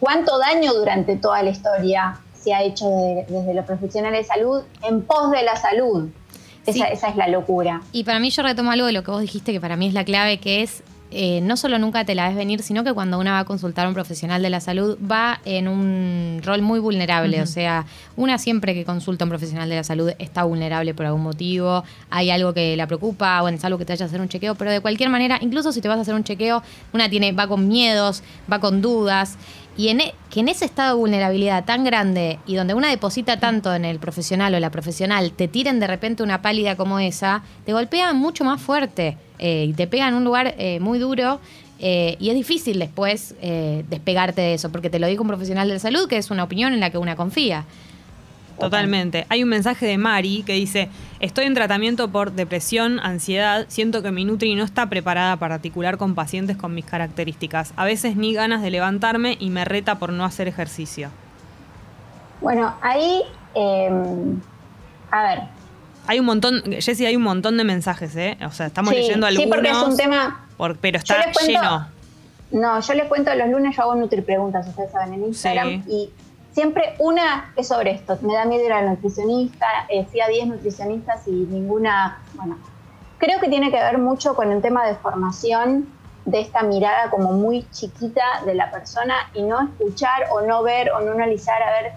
cuánto 0.00 0.38
daño 0.38 0.72
durante 0.74 1.16
toda 1.16 1.42
la 1.42 1.50
historia 1.50 2.18
se 2.34 2.54
ha 2.54 2.62
hecho 2.62 2.88
desde 3.28 3.54
los 3.54 3.64
profesionales 3.64 4.20
de 4.20 4.34
salud 4.34 4.62
en 4.82 5.02
pos 5.02 5.30
de 5.30 5.42
la 5.42 5.56
salud. 5.56 6.08
Esa, 6.64 6.86
esa, 6.88 7.08
es 7.08 7.16
la 7.16 7.28
locura. 7.28 7.80
Y 7.92 8.02
para 8.02 8.18
mí 8.18 8.30
yo 8.30 8.42
retomo 8.42 8.72
algo 8.72 8.86
de 8.86 8.92
lo 8.92 9.04
que 9.04 9.12
vos 9.12 9.20
dijiste, 9.20 9.52
que 9.52 9.60
para 9.60 9.76
mí 9.76 9.86
es 9.86 9.94
la 9.94 10.04
clave, 10.04 10.40
que 10.40 10.62
es 10.62 10.82
eh, 11.18 11.40
no 11.40 11.56
solo 11.56 11.78
nunca 11.78 12.04
te 12.04 12.14
la 12.14 12.28
ves 12.28 12.36
venir, 12.36 12.62
sino 12.62 12.84
que 12.84 12.92
cuando 12.92 13.18
una 13.18 13.32
va 13.32 13.38
a 13.38 13.44
consultar 13.46 13.86
a 13.86 13.88
un 13.88 13.94
profesional 13.94 14.42
de 14.42 14.50
la 14.50 14.60
salud 14.60 14.98
va 15.10 15.40
en 15.46 15.66
un 15.66 16.42
rol 16.44 16.60
muy 16.60 16.78
vulnerable. 16.78 17.40
O 17.40 17.46
sea, 17.46 17.86
una 18.18 18.36
siempre 18.36 18.74
que 18.74 18.84
consulta 18.84 19.24
a 19.24 19.26
un 19.26 19.30
profesional 19.30 19.66
de 19.70 19.76
la 19.76 19.82
salud 19.82 20.12
está 20.18 20.44
vulnerable 20.44 20.92
por 20.92 21.06
algún 21.06 21.22
motivo, 21.22 21.84
hay 22.10 22.28
algo 22.28 22.52
que 22.52 22.76
la 22.76 22.86
preocupa, 22.86 23.42
o 23.42 23.48
es 23.48 23.64
algo 23.64 23.78
que 23.78 23.86
te 23.86 23.94
vaya 23.94 24.04
a 24.04 24.08
hacer 24.08 24.20
un 24.20 24.28
chequeo, 24.28 24.56
pero 24.56 24.70
de 24.70 24.80
cualquier 24.80 25.08
manera, 25.08 25.38
incluso 25.40 25.72
si 25.72 25.80
te 25.80 25.88
vas 25.88 25.96
a 25.96 26.02
hacer 26.02 26.14
un 26.14 26.22
chequeo, 26.22 26.62
una 26.92 27.08
tiene, 27.08 27.32
va 27.32 27.48
con 27.48 27.66
miedos, 27.66 28.22
va 28.52 28.60
con 28.60 28.82
dudas. 28.82 29.38
Y 29.76 29.88
en, 29.88 30.00
e, 30.00 30.14
que 30.30 30.40
en 30.40 30.48
ese 30.48 30.64
estado 30.64 30.94
de 30.94 31.00
vulnerabilidad 31.00 31.64
tan 31.64 31.84
grande 31.84 32.38
y 32.46 32.54
donde 32.54 32.74
una 32.74 32.88
deposita 32.88 33.38
tanto 33.38 33.74
en 33.74 33.84
el 33.84 33.98
profesional 33.98 34.54
o 34.54 34.60
la 34.60 34.70
profesional, 34.70 35.32
te 35.32 35.48
tiren 35.48 35.80
de 35.80 35.86
repente 35.86 36.22
una 36.22 36.42
pálida 36.42 36.76
como 36.76 36.98
esa, 36.98 37.42
te 37.64 37.72
golpea 37.72 38.12
mucho 38.12 38.44
más 38.44 38.60
fuerte 38.60 39.18
eh, 39.38 39.66
y 39.68 39.72
te 39.74 39.86
pega 39.86 40.08
en 40.08 40.14
un 40.14 40.24
lugar 40.24 40.54
eh, 40.58 40.80
muy 40.80 40.98
duro. 40.98 41.40
Eh, 41.78 42.16
y 42.18 42.30
es 42.30 42.34
difícil 42.34 42.78
después 42.78 43.34
despegarte 43.90 44.40
de 44.40 44.54
eso, 44.54 44.72
porque 44.72 44.88
te 44.88 44.98
lo 44.98 45.06
digo 45.06 45.22
un 45.22 45.28
profesional 45.28 45.68
de 45.68 45.78
salud, 45.78 46.08
que 46.08 46.16
es 46.16 46.30
una 46.30 46.44
opinión 46.44 46.72
en 46.72 46.80
la 46.80 46.88
que 46.88 46.96
una 46.96 47.16
confía. 47.16 47.66
Totalmente. 48.58 49.26
Hay 49.28 49.42
un 49.42 49.48
mensaje 49.48 49.86
de 49.86 49.98
Mari 49.98 50.42
que 50.44 50.54
dice, 50.54 50.88
estoy 51.20 51.46
en 51.46 51.54
tratamiento 51.54 52.08
por 52.08 52.32
depresión, 52.32 53.00
ansiedad, 53.00 53.66
siento 53.68 54.02
que 54.02 54.10
mi 54.10 54.24
Nutri 54.24 54.54
no 54.54 54.64
está 54.64 54.88
preparada 54.88 55.36
para 55.36 55.56
articular 55.56 55.98
con 55.98 56.14
pacientes 56.14 56.56
con 56.56 56.74
mis 56.74 56.84
características. 56.84 57.72
A 57.76 57.84
veces 57.84 58.16
ni 58.16 58.32
ganas 58.32 58.62
de 58.62 58.70
levantarme 58.70 59.36
y 59.38 59.50
me 59.50 59.64
reta 59.64 59.98
por 59.98 60.12
no 60.12 60.24
hacer 60.24 60.48
ejercicio. 60.48 61.10
Bueno, 62.40 62.74
ahí, 62.82 63.22
em, 63.54 64.40
a 65.10 65.22
ver. 65.22 65.42
Hay 66.06 66.20
un 66.20 66.26
montón, 66.26 66.62
Jessy, 66.80 67.04
hay 67.06 67.16
un 67.16 67.22
montón 67.22 67.56
de 67.56 67.64
mensajes, 67.64 68.14
¿eh? 68.16 68.38
O 68.46 68.52
sea, 68.52 68.66
estamos 68.66 68.92
leyendo 68.92 69.26
algunos. 69.26 69.44
Sí, 69.44 69.50
porque 69.52 69.70
es 69.70 69.82
un 69.82 69.96
tema... 69.96 70.46
pero 70.80 70.98
está 70.98 71.32
lleno. 71.46 71.88
No, 72.52 72.80
yo 72.80 72.94
les 72.94 73.06
cuento 73.06 73.34
los 73.34 73.48
lunes, 73.48 73.76
yo 73.76 73.82
hago 73.82 73.96
Nutri 73.96 74.20
Preguntas, 74.20 74.66
ustedes 74.68 74.92
saben, 74.92 75.14
en 75.14 75.24
Instagram. 75.24 75.82
Y 75.88 76.10
siempre 76.56 76.94
una 77.00 77.52
es 77.54 77.68
sobre 77.68 77.90
esto. 77.90 78.16
Me 78.22 78.32
da 78.32 78.46
miedo 78.46 78.64
ir 78.64 78.72
a 78.72 78.80
la 78.80 78.92
nutricionista, 78.92 79.66
eh, 79.90 80.06
fui 80.06 80.22
a 80.22 80.26
10 80.26 80.46
nutricionistas 80.46 81.28
y 81.28 81.30
ninguna, 81.30 82.22
bueno, 82.32 82.56
creo 83.18 83.38
que 83.40 83.48
tiene 83.50 83.70
que 83.70 83.76
ver 83.76 83.98
mucho 83.98 84.34
con 84.34 84.50
el 84.50 84.62
tema 84.62 84.86
de 84.86 84.94
formación 84.94 85.86
de 86.24 86.40
esta 86.40 86.62
mirada 86.62 87.10
como 87.10 87.32
muy 87.32 87.68
chiquita 87.72 88.22
de 88.46 88.54
la 88.54 88.70
persona 88.70 89.14
y 89.34 89.42
no 89.42 89.64
escuchar 89.64 90.28
o 90.32 90.40
no 90.40 90.62
ver 90.62 90.92
o 90.92 91.00
no 91.02 91.12
analizar 91.12 91.62
a 91.62 91.82
ver 91.82 91.92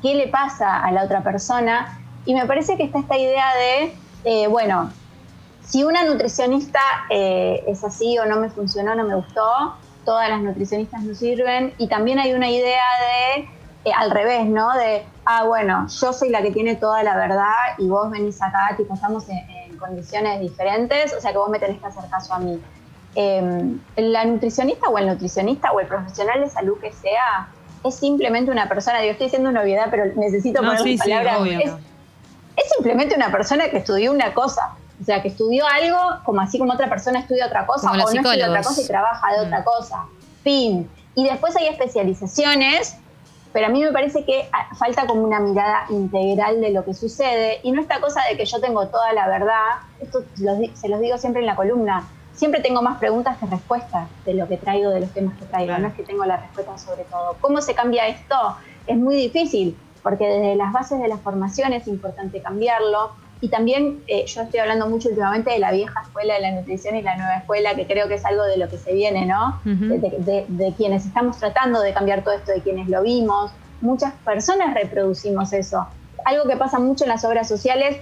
qué 0.00 0.14
le 0.14 0.28
pasa 0.28 0.82
a 0.82 0.90
la 0.92 1.04
otra 1.04 1.22
persona. 1.22 2.00
Y 2.24 2.32
me 2.32 2.46
parece 2.46 2.78
que 2.78 2.84
está 2.84 3.00
esta 3.00 3.18
idea 3.18 3.54
de, 3.54 3.94
eh, 4.24 4.46
bueno, 4.46 4.90
si 5.62 5.84
una 5.84 6.04
nutricionista 6.04 6.80
eh, 7.10 7.64
es 7.66 7.84
así 7.84 8.18
o 8.18 8.24
no 8.24 8.36
me 8.36 8.48
funcionó, 8.48 8.94
no 8.94 9.04
me 9.04 9.14
gustó, 9.14 9.74
todas 10.06 10.30
las 10.30 10.40
nutricionistas 10.40 11.02
no 11.02 11.14
sirven. 11.14 11.74
Y 11.76 11.86
también 11.88 12.18
hay 12.18 12.32
una 12.32 12.48
idea 12.48 12.82
de 13.36 13.59
eh, 13.84 13.92
al 13.96 14.10
revés, 14.10 14.46
¿no? 14.46 14.76
De, 14.76 15.04
ah, 15.24 15.44
bueno, 15.44 15.86
yo 15.88 16.12
soy 16.12 16.28
la 16.28 16.42
que 16.42 16.50
tiene 16.50 16.76
toda 16.76 17.02
la 17.02 17.16
verdad 17.16 17.54
y 17.78 17.88
vos 17.88 18.10
venís 18.10 18.40
acá, 18.42 18.74
tipo, 18.76 18.94
estamos 18.94 19.28
en, 19.28 19.78
condiciones 19.78 20.40
diferentes, 20.40 21.14
o 21.14 21.22
sea 21.22 21.32
que 21.32 21.38
vos 21.38 21.48
me 21.48 21.58
tenés 21.58 21.80
que 21.80 21.86
hacer 21.86 22.04
caso 22.10 22.34
a 22.34 22.38
mí. 22.38 22.60
Em, 23.14 23.80
la 23.96 24.26
nutricionista 24.26 24.90
o 24.90 24.98
el 24.98 25.06
nutricionista 25.06 25.72
o 25.72 25.80
el 25.80 25.86
profesional 25.86 26.40
de 26.40 26.50
salud 26.50 26.78
que 26.78 26.92
sea 26.92 27.48
es 27.82 27.94
simplemente 27.94 28.50
una 28.50 28.68
persona, 28.68 29.00
digo, 29.00 29.12
estoy 29.12 29.28
diciendo 29.28 29.48
una 29.48 29.62
obviedad, 29.62 29.86
pero 29.90 30.04
necesito 30.16 30.60
poner 30.60 30.80
sí, 30.80 30.98
palabras. 30.98 31.40
es, 31.46 31.72
es, 32.56 32.72
simplemente 32.76 33.16
una 33.16 33.32
persona 33.32 33.70
que 33.70 33.78
estudió 33.78 34.12
una 34.12 34.34
cosa. 34.34 34.74
O 35.00 35.04
sea, 35.04 35.22
que 35.22 35.28
estudió 35.28 35.64
algo 35.66 35.96
como 36.24 36.42
así 36.42 36.58
como 36.58 36.74
otra 36.74 36.90
persona 36.90 37.20
estudia 37.20 37.46
otra 37.46 37.64
cosa, 37.64 37.90
o 37.90 37.96
no 37.96 38.06
estudia 38.06 38.48
otra 38.48 38.62
cosa 38.62 38.82
y 38.82 38.86
trabaja 38.86 39.32
de 39.32 39.46
otra 39.46 39.60
mm. 39.60 39.64
cosa. 39.64 40.04
Fin. 40.44 40.90
Y 41.14 41.24
después 41.24 41.56
hay 41.56 41.68
especializaciones 41.68 42.98
pero 43.52 43.66
a 43.66 43.68
mí 43.68 43.82
me 43.82 43.92
parece 43.92 44.24
que 44.24 44.48
falta 44.78 45.06
como 45.06 45.22
una 45.22 45.40
mirada 45.40 45.84
integral 45.90 46.60
de 46.60 46.70
lo 46.70 46.84
que 46.84 46.94
sucede 46.94 47.60
y 47.62 47.72
no 47.72 47.80
esta 47.80 48.00
cosa 48.00 48.22
de 48.30 48.36
que 48.36 48.44
yo 48.44 48.60
tengo 48.60 48.86
toda 48.88 49.12
la 49.12 49.26
verdad, 49.28 49.80
esto 50.00 50.24
se 50.34 50.88
los 50.88 51.00
digo 51.00 51.18
siempre 51.18 51.40
en 51.40 51.46
la 51.46 51.56
columna, 51.56 52.08
siempre 52.32 52.60
tengo 52.60 52.80
más 52.80 52.98
preguntas 52.98 53.36
que 53.38 53.46
respuestas 53.46 54.08
de 54.24 54.34
lo 54.34 54.48
que 54.48 54.56
traigo, 54.56 54.90
de 54.90 55.00
los 55.00 55.10
temas 55.10 55.36
que 55.38 55.44
traigo, 55.46 55.76
no 55.78 55.88
es 55.88 55.94
que 55.94 56.04
tengo 56.04 56.24
la 56.24 56.36
respuesta 56.36 56.78
sobre 56.78 57.04
todo. 57.04 57.36
¿Cómo 57.40 57.60
se 57.60 57.74
cambia 57.74 58.06
esto? 58.06 58.56
Es 58.86 58.96
muy 58.96 59.16
difícil, 59.16 59.76
porque 60.02 60.26
desde 60.26 60.56
las 60.56 60.72
bases 60.72 61.00
de 61.00 61.08
la 61.08 61.18
formación 61.18 61.72
es 61.72 61.86
importante 61.86 62.40
cambiarlo, 62.40 63.12
y 63.40 63.48
también 63.48 64.02
eh, 64.06 64.26
yo 64.26 64.42
estoy 64.42 64.60
hablando 64.60 64.86
mucho 64.88 65.08
últimamente 65.08 65.50
de 65.50 65.58
la 65.58 65.72
vieja 65.72 66.02
escuela 66.02 66.34
de 66.34 66.40
la 66.40 66.50
nutrición 66.52 66.96
y 66.96 67.02
la 67.02 67.16
nueva 67.16 67.36
escuela, 67.36 67.74
que 67.74 67.86
creo 67.86 68.06
que 68.06 68.14
es 68.14 68.24
algo 68.24 68.42
de 68.44 68.58
lo 68.58 68.68
que 68.68 68.76
se 68.76 68.92
viene, 68.92 69.24
¿no? 69.24 69.60
de, 69.64 70.74
quienes 70.76 71.06
estamos 71.06 71.38
tratando 71.38 71.80
de 71.80 71.94
cambiar 71.94 72.22
todo 72.22 72.34
esto, 72.34 72.52
de 72.52 72.60
quienes 72.60 72.88
lo 72.88 73.02
vimos. 73.02 73.50
Muchas 73.80 74.12
personas 74.24 74.74
reproducimos 74.74 75.54
eso. 75.54 75.86
Algo 76.26 76.46
que 76.46 76.56
pasa 76.56 76.78
mucho 76.78 77.04
en 77.04 77.10
las 77.10 77.24
obras 77.24 77.48
sociales 77.48 77.96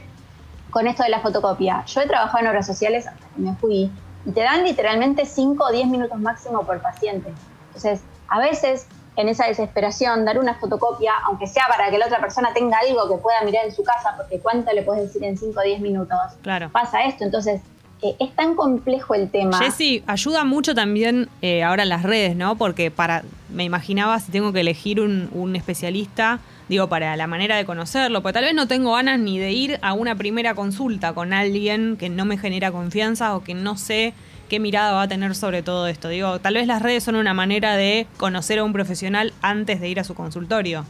con 0.71 0.89
esto 0.89 1.05
de 1.05 1.11
la 1.11 1.21
fotocopia. 1.21 1.85
Yo 1.87 2.01
he 2.01 2.07
trabajado 2.07 2.41
en 2.41 2.49
obras 2.49 2.67
sociales 2.67 3.07
hasta 3.07 3.27
que 3.29 3.41
me 3.41 3.55
fui 3.55 3.91
y 4.27 4.33
te 4.33 4.41
dan 4.41 4.65
literalmente 4.65 5.25
5 5.25 5.65
o 5.65 5.71
10 5.71 5.87
minutos 5.87 6.19
máximo 6.19 6.65
por 6.65 6.83
paciente. 6.83 7.33
Entonces, 7.69 8.03
a 8.27 8.41
veces 8.41 8.89
en 9.19 9.29
esa 9.29 9.47
desesperación, 9.47 10.25
dar 10.25 10.39
una 10.39 10.55
fotocopia, 10.55 11.13
aunque 11.27 11.49
sea 11.49 11.65
para 11.69 11.91
que 11.91 11.99
la 11.99 12.07
otra 12.07 12.21
persona 12.21 12.55
tenga 12.55 12.79
algo 12.79 13.17
que 13.17 13.21
pueda 13.21 13.43
mirar 13.45 13.67
en 13.67 13.75
su 13.75 13.83
casa, 13.83 14.15
porque 14.17 14.39
cuánto 14.39 14.73
le 14.73 14.83
puedes 14.83 15.03
decir 15.03 15.25
en 15.25 15.37
5 15.37 15.59
o 15.59 15.63
10 15.63 15.81
minutos. 15.81 16.17
Claro. 16.41 16.71
Pasa 16.71 17.03
esto, 17.03 17.25
entonces 17.25 17.61
eh, 18.01 18.15
es 18.21 18.33
tan 18.37 18.55
complejo 18.55 19.17
el 19.17 19.29
tema. 19.29 19.59
Jessy, 19.59 20.05
ayuda 20.07 20.45
mucho 20.45 20.73
también 20.73 21.29
eh, 21.43 21.65
ahora 21.65 21.85
las 21.85 22.05
redes, 22.05 22.37
¿no? 22.37 22.55
Porque 22.55 22.93
para, 22.93 23.25
me 23.53 23.65
imaginaba 23.65 24.21
si 24.21 24.31
tengo 24.31 24.53
que 24.53 24.61
elegir 24.61 25.01
un, 25.01 25.29
un, 25.33 25.57
especialista, 25.57 26.39
digo, 26.69 26.89
para 26.89 27.17
la 27.17 27.27
manera 27.27 27.57
de 27.57 27.65
conocerlo, 27.65 28.23
porque 28.23 28.35
tal 28.35 28.45
vez 28.45 28.55
no 28.55 28.69
tengo 28.69 28.93
ganas 28.93 29.19
ni 29.19 29.41
de 29.41 29.51
ir 29.51 29.81
a 29.83 29.95
una 29.95 30.15
primera 30.15 30.55
consulta 30.55 31.13
con 31.13 31.33
alguien 31.33 31.97
que 31.97 32.09
no 32.09 32.25
me 32.25 32.39
genera 32.39 32.71
confianza 32.71 33.35
o 33.35 33.43
que 33.43 33.55
no 33.55 33.77
sé 33.77 34.15
qué 34.49 34.61
mirada 34.61 34.93
va 34.93 35.03
a 35.03 35.09
tener 35.09 35.35
sobre 35.35 35.63
todo 35.63 35.87
esto. 35.87 36.09
Digo, 36.09 36.39
tal 36.41 36.55
vez 36.55 36.67
las 36.67 36.83
redes 36.83 37.05
son 37.05 37.17
una 37.17 37.35
manera 37.35 37.77
de 37.77 38.07
conocer 38.17 38.59
a 38.59 38.65
un 38.65 38.73
profesional 38.73 39.33
antes 39.43 39.81
de 39.81 39.89
ir 39.89 40.01
a 40.01 40.05
su 40.05 40.15
consultorio. 40.15 40.85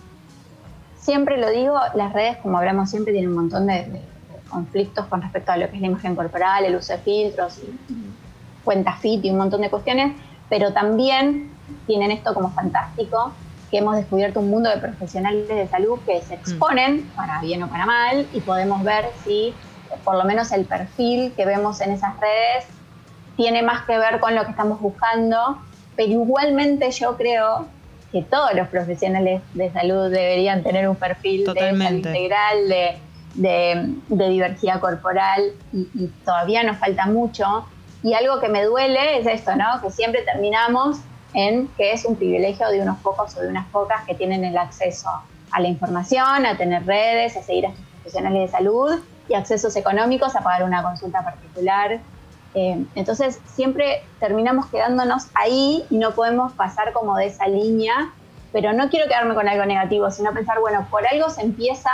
Siempre 0.98 1.38
lo 1.38 1.50
digo, 1.50 1.78
las 1.94 2.12
redes, 2.12 2.36
como 2.38 2.58
hablamos 2.58 2.90
siempre, 2.90 3.12
tienen 3.12 3.30
un 3.30 3.36
montón 3.36 3.66
de, 3.66 4.00
conflictos 4.48 5.06
con 5.06 5.22
respecto 5.22 5.52
a 5.52 5.56
lo 5.56 5.68
que 5.68 5.76
es 5.76 5.80
la 5.80 5.88
imagen 5.88 6.16
corporal, 6.16 6.64
el 6.64 6.74
uso 6.76 6.94
de 6.94 6.98
filtros, 7.00 7.60
cuentas 8.64 9.00
fit 9.00 9.24
y 9.24 9.30
un 9.30 9.38
montón 9.38 9.60
de 9.60 9.70
cuestiones, 9.70 10.14
pero 10.48 10.72
también 10.72 11.50
tienen 11.86 12.10
esto 12.10 12.34
como 12.34 12.50
fantástico, 12.50 13.32
que 13.70 13.78
hemos 13.78 13.96
descubierto 13.96 14.40
un 14.40 14.48
mundo 14.48 14.70
de 14.70 14.78
profesionales 14.78 15.46
de 15.48 15.68
salud 15.68 15.98
que 16.06 16.22
se 16.22 16.34
exponen, 16.34 16.96
mm. 16.96 17.16
para 17.16 17.40
bien 17.40 17.62
o 17.62 17.68
para 17.68 17.84
mal, 17.84 18.26
y 18.32 18.40
podemos 18.40 18.82
ver 18.82 19.06
si 19.24 19.54
por 20.04 20.16
lo 20.16 20.24
menos 20.24 20.52
el 20.52 20.64
perfil 20.64 21.32
que 21.36 21.44
vemos 21.44 21.80
en 21.80 21.92
esas 21.92 22.18
redes 22.18 22.66
tiene 23.38 23.62
más 23.62 23.86
que 23.86 23.96
ver 23.96 24.18
con 24.18 24.34
lo 24.34 24.44
que 24.44 24.50
estamos 24.50 24.80
buscando, 24.80 25.58
pero 25.94 26.10
igualmente 26.10 26.90
yo 26.90 27.16
creo 27.16 27.68
que 28.10 28.22
todos 28.22 28.52
los 28.54 28.66
profesionales 28.66 29.42
de 29.54 29.70
salud 29.70 30.10
deberían 30.10 30.64
tener 30.64 30.88
un 30.88 30.96
perfil 30.96 31.44
de 31.44 31.54
salud 31.54 31.82
integral, 31.82 32.68
de, 33.34 33.94
diversidad 34.08 34.80
corporal, 34.80 35.52
y, 35.72 36.08
todavía 36.24 36.64
nos 36.64 36.78
falta 36.78 37.06
mucho. 37.06 37.64
Y 38.02 38.14
algo 38.14 38.40
que 38.40 38.48
me 38.48 38.64
duele 38.64 39.20
es 39.20 39.26
esto, 39.28 39.54
¿no? 39.54 39.80
Que 39.82 39.90
siempre 39.90 40.22
terminamos 40.22 40.98
en 41.32 41.68
que 41.76 41.92
es 41.92 42.04
un 42.04 42.16
privilegio 42.16 42.68
de 42.70 42.80
unos 42.80 42.98
pocos 42.98 43.36
o 43.36 43.40
de 43.40 43.48
unas 43.48 43.68
pocas 43.68 44.04
que 44.04 44.16
tienen 44.16 44.44
el 44.44 44.58
acceso 44.58 45.10
a 45.52 45.60
la 45.60 45.68
información, 45.68 46.44
a 46.44 46.56
tener 46.56 46.84
redes, 46.86 47.36
a 47.36 47.42
seguir 47.44 47.66
a 47.66 47.70
sus 47.70 47.84
profesionales 47.86 48.50
de 48.50 48.58
salud 48.58 48.98
y 49.28 49.34
accesos 49.34 49.76
económicos 49.76 50.34
a 50.34 50.40
pagar 50.40 50.64
una 50.64 50.82
consulta 50.82 51.22
particular 51.22 52.00
eh, 52.54 52.84
entonces 52.94 53.40
siempre 53.54 54.02
terminamos 54.20 54.66
quedándonos 54.66 55.26
ahí 55.34 55.84
y 55.90 55.98
no 55.98 56.12
podemos 56.12 56.52
pasar 56.52 56.92
como 56.92 57.16
de 57.16 57.26
esa 57.26 57.46
línea, 57.46 58.12
pero 58.52 58.72
no 58.72 58.88
quiero 58.88 59.06
quedarme 59.06 59.34
con 59.34 59.48
algo 59.48 59.64
negativo, 59.66 60.10
sino 60.10 60.32
pensar, 60.32 60.58
bueno, 60.60 60.86
por 60.90 61.06
algo 61.06 61.28
se 61.28 61.42
empieza 61.42 61.90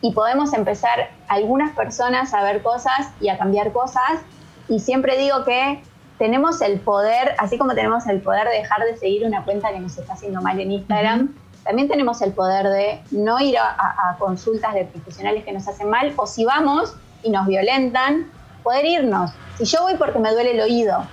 y 0.00 0.12
podemos 0.12 0.52
empezar 0.54 1.10
algunas 1.28 1.74
personas 1.74 2.32
a 2.32 2.42
ver 2.42 2.62
cosas 2.62 3.10
y 3.20 3.28
a 3.28 3.36
cambiar 3.36 3.72
cosas. 3.72 4.20
Y 4.68 4.80
siempre 4.80 5.18
digo 5.18 5.44
que 5.44 5.82
tenemos 6.18 6.62
el 6.62 6.80
poder, 6.80 7.34
así 7.38 7.58
como 7.58 7.74
tenemos 7.74 8.06
el 8.06 8.20
poder 8.22 8.48
de 8.48 8.54
dejar 8.58 8.84
de 8.84 8.96
seguir 8.96 9.26
una 9.26 9.44
cuenta 9.44 9.70
que 9.70 9.80
nos 9.80 9.98
está 9.98 10.14
haciendo 10.14 10.40
mal 10.40 10.58
en 10.58 10.72
Instagram, 10.72 11.34
también 11.64 11.88
tenemos 11.88 12.22
el 12.22 12.32
poder 12.32 12.66
de 12.66 13.02
no 13.10 13.38
ir 13.40 13.58
a 13.58 14.16
consultas 14.18 14.72
de 14.72 14.84
profesionales 14.84 15.44
que 15.44 15.52
nos 15.52 15.68
hacen 15.68 15.90
mal, 15.90 16.14
o 16.16 16.26
si 16.26 16.46
vamos 16.46 16.94
y 17.22 17.30
nos 17.30 17.46
violentan, 17.46 18.30
poder 18.62 18.84
irnos. 18.84 19.30
Si 19.58 19.64
yo 19.64 19.82
voy 19.82 19.94
porque 19.96 20.18
me 20.18 20.30
duele 20.30 20.52
el 20.52 20.60
oído 20.60 21.06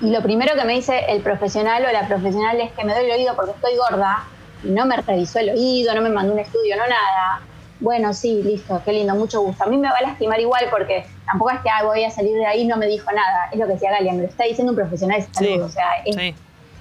y 0.00 0.10
lo 0.10 0.20
primero 0.20 0.54
que 0.54 0.64
me 0.64 0.74
dice 0.74 1.04
el 1.08 1.22
profesional 1.22 1.84
o 1.84 1.92
la 1.92 2.08
profesional 2.08 2.60
es 2.60 2.72
que 2.72 2.84
me 2.84 2.92
duele 2.92 3.12
el 3.14 3.20
oído 3.20 3.36
porque 3.36 3.52
estoy 3.52 3.76
gorda 3.76 4.24
y 4.64 4.68
no 4.70 4.84
me 4.86 4.96
revisó 4.96 5.38
el 5.38 5.50
oído, 5.50 5.94
no 5.94 6.02
me 6.02 6.10
mandó 6.10 6.32
un 6.32 6.40
estudio, 6.40 6.76
no 6.76 6.82
nada. 6.82 7.40
Bueno, 7.80 8.12
sí, 8.12 8.42
listo, 8.42 8.80
qué 8.84 8.92
lindo, 8.92 9.14
mucho 9.14 9.40
gusto. 9.40 9.64
A 9.64 9.66
mí 9.66 9.76
me 9.76 9.88
va 9.88 9.96
a 9.96 10.02
lastimar 10.02 10.40
igual 10.40 10.66
porque 10.70 11.04
tampoco 11.26 11.50
es 11.50 11.60
que 11.60 11.70
ah, 11.70 11.82
voy 11.84 12.04
a 12.04 12.10
salir 12.10 12.36
de 12.36 12.46
ahí 12.46 12.64
no 12.64 12.76
me 12.76 12.86
dijo 12.86 13.10
nada. 13.10 13.48
Es 13.52 13.58
lo 13.58 13.66
que 13.66 13.72
decía 13.74 13.90
Galia, 13.90 14.12
me 14.12 14.22
lo 14.22 14.28
está 14.28 14.44
diciendo 14.44 14.72
un 14.72 14.76
profesional 14.76 15.20
de 15.20 15.34
salud. 15.34 15.62
O 15.62 15.68
sea, 15.68 15.86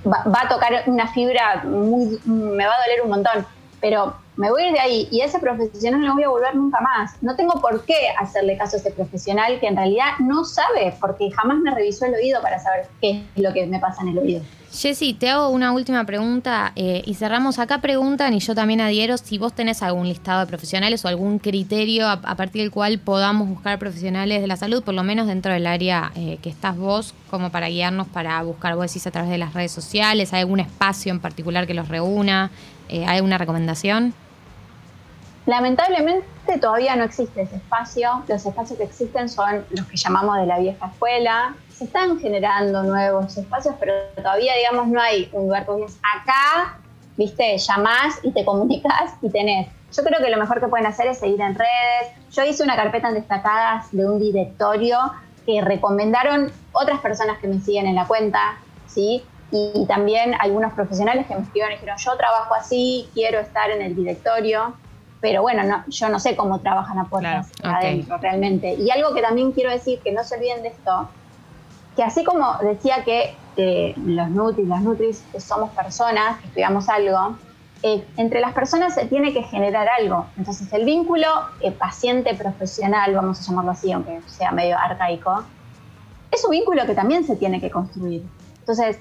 va, 0.05 0.23
va, 0.23 0.41
a 0.41 0.47
tocar 0.47 0.83
una 0.85 1.07
fibra, 1.11 1.63
muy, 1.63 2.19
me 2.25 2.65
va 2.65 2.73
a 2.73 2.81
doler 2.87 3.01
un 3.03 3.09
montón. 3.09 3.45
Pero 3.79 4.15
me 4.41 4.49
voy 4.49 4.63
a 4.63 4.67
ir 4.69 4.73
de 4.73 4.79
ahí 4.79 5.07
y 5.11 5.21
ese 5.21 5.37
profesional 5.37 6.01
no 6.01 6.15
voy 6.15 6.23
a 6.23 6.29
volver 6.29 6.55
nunca 6.55 6.81
más. 6.81 7.11
No 7.21 7.35
tengo 7.35 7.61
por 7.61 7.85
qué 7.85 7.93
hacerle 8.19 8.57
caso 8.57 8.75
a 8.75 8.79
ese 8.79 8.89
profesional 8.89 9.59
que 9.59 9.67
en 9.67 9.75
realidad 9.75 10.17
no 10.19 10.43
sabe, 10.45 10.95
porque 10.99 11.29
jamás 11.31 11.59
me 11.59 11.69
revisó 11.69 12.05
el 12.05 12.15
oído 12.15 12.41
para 12.41 12.57
saber 12.57 12.87
qué 12.99 13.23
es 13.35 13.41
lo 13.43 13.53
que 13.53 13.67
me 13.67 13.79
pasa 13.79 14.01
en 14.01 14.07
el 14.09 14.17
oído. 14.17 14.41
Jessy, 14.73 15.13
te 15.13 15.29
hago 15.29 15.49
una 15.49 15.73
última 15.73 16.05
pregunta 16.05 16.71
eh, 16.75 17.03
y 17.05 17.13
cerramos. 17.15 17.59
Acá 17.59 17.81
preguntan, 17.81 18.33
y 18.33 18.39
yo 18.39 18.55
también 18.55 18.81
adhiero, 18.81 19.17
si 19.17 19.37
vos 19.37 19.53
tenés 19.53 19.83
algún 19.83 20.07
listado 20.07 20.39
de 20.39 20.47
profesionales 20.47 21.03
o 21.03 21.09
algún 21.09 21.39
criterio 21.39 22.07
a, 22.07 22.21
partir 22.21 22.61
del 22.61 22.71
cual 22.71 22.97
podamos 22.97 23.49
buscar 23.49 23.77
profesionales 23.77 24.41
de 24.41 24.47
la 24.47 24.55
salud, 24.55 24.81
por 24.81 24.93
lo 24.93 25.03
menos 25.03 25.27
dentro 25.27 25.51
del 25.51 25.67
área 25.67 26.13
eh, 26.15 26.39
que 26.41 26.49
estás 26.49 26.77
vos, 26.77 27.13
como 27.29 27.51
para 27.51 27.67
guiarnos 27.67 28.07
para 28.07 28.41
buscar, 28.43 28.75
vos 28.75 28.87
decís, 28.87 29.05
a 29.05 29.11
través 29.11 29.29
de 29.29 29.37
las 29.37 29.53
redes 29.53 29.73
sociales, 29.73 30.33
¿hay 30.33 30.39
algún 30.39 30.61
espacio 30.61 31.11
en 31.11 31.19
particular 31.19 31.67
que 31.67 31.73
los 31.73 31.89
reúna? 31.89 32.49
Eh, 32.87 33.05
¿Hay 33.05 33.17
alguna 33.17 33.37
recomendación? 33.37 34.13
Lamentablemente 35.45 36.59
todavía 36.59 36.95
no 36.95 37.03
existe 37.03 37.41
ese 37.41 37.55
espacio. 37.55 38.23
Los 38.27 38.45
espacios 38.45 38.77
que 38.77 38.85
existen 38.85 39.27
son 39.27 39.65
los 39.71 39.85
que 39.87 39.97
llamamos 39.97 40.37
de 40.37 40.45
la 40.45 40.59
vieja 40.59 40.87
escuela. 40.87 41.55
Se 41.73 41.85
están 41.85 42.19
generando 42.19 42.83
nuevos 42.83 43.35
espacios, 43.37 43.75
pero 43.79 43.93
todavía, 44.15 44.53
digamos, 44.55 44.87
no 44.87 45.01
hay 45.01 45.29
un 45.33 45.43
lugar 45.43 45.65
que 45.65 45.73
dices, 45.73 45.99
acá, 46.15 46.77
viste, 47.17 47.57
llamás 47.57 48.19
y 48.21 48.31
te 48.31 48.45
comunicas 48.45 49.15
y 49.21 49.29
tenés. 49.29 49.67
Yo 49.91 50.03
creo 50.03 50.19
que 50.19 50.29
lo 50.29 50.37
mejor 50.37 50.59
que 50.59 50.67
pueden 50.67 50.85
hacer 50.85 51.07
es 51.07 51.17
seguir 51.17 51.41
en 51.41 51.55
redes. 51.55 52.13
Yo 52.31 52.43
hice 52.43 52.63
una 52.63 52.75
carpeta 52.75 53.09
en 53.09 53.15
destacadas 53.15 53.91
de 53.91 54.05
un 54.05 54.19
directorio 54.19 54.97
que 55.45 55.59
recomendaron 55.61 56.51
otras 56.71 57.01
personas 57.01 57.39
que 57.39 57.47
me 57.47 57.59
siguen 57.59 57.87
en 57.87 57.95
la 57.95 58.05
cuenta, 58.05 58.59
¿sí? 58.87 59.23
y 59.51 59.85
también 59.85 60.33
algunos 60.39 60.71
profesionales 60.73 61.27
que 61.27 61.35
me 61.35 61.41
escribieron 61.41 61.73
y 61.73 61.75
dijeron, 61.75 61.97
yo 61.97 62.15
trabajo 62.15 62.53
así, 62.53 63.09
quiero 63.13 63.39
estar 63.39 63.69
en 63.69 63.81
el 63.81 63.95
directorio, 63.95 64.75
pero 65.21 65.43
bueno, 65.43 65.63
no, 65.63 65.83
yo 65.87 66.09
no 66.09 66.19
sé 66.19 66.35
cómo 66.35 66.59
trabajan 66.59 66.97
a 66.99 67.05
puertas 67.05 67.51
adentro 67.63 68.17
realmente. 68.17 68.73
Y 68.73 68.89
algo 68.89 69.13
que 69.13 69.21
también 69.21 69.51
quiero 69.51 69.69
decir, 69.69 69.99
que 69.99 70.11
no 70.11 70.23
se 70.23 70.35
olviden 70.35 70.63
de 70.63 70.69
esto, 70.69 71.09
que 71.95 72.03
así 72.03 72.23
como 72.23 72.57
decía 72.61 73.03
que 73.05 73.35
los 73.55 74.29
Nutris, 74.29 74.67
las 74.67 74.81
Nutris 74.81 75.23
somos 75.37 75.69
personas, 75.71 76.39
que 76.39 76.47
estudiamos 76.47 76.89
algo, 76.89 77.37
eh, 77.83 78.05
entre 78.17 78.39
las 78.41 78.53
personas 78.53 78.95
se 78.95 79.05
tiene 79.05 79.33
que 79.33 79.43
generar 79.43 79.87
algo. 79.99 80.25
Entonces 80.37 80.71
el 80.73 80.85
vínculo 80.85 81.27
eh, 81.61 81.71
paciente-profesional, 81.71 83.13
vamos 83.13 83.39
a 83.39 83.43
llamarlo 83.43 83.71
así, 83.71 83.91
aunque 83.91 84.21
sea 84.27 84.51
medio 84.51 84.77
arcaico, 84.77 85.43
es 86.31 86.43
un 86.45 86.51
vínculo 86.51 86.85
que 86.85 86.95
también 86.95 87.25
se 87.25 87.35
tiene 87.35 87.59
que 87.59 87.69
construir. 87.69 88.23
Entonces, 88.59 88.99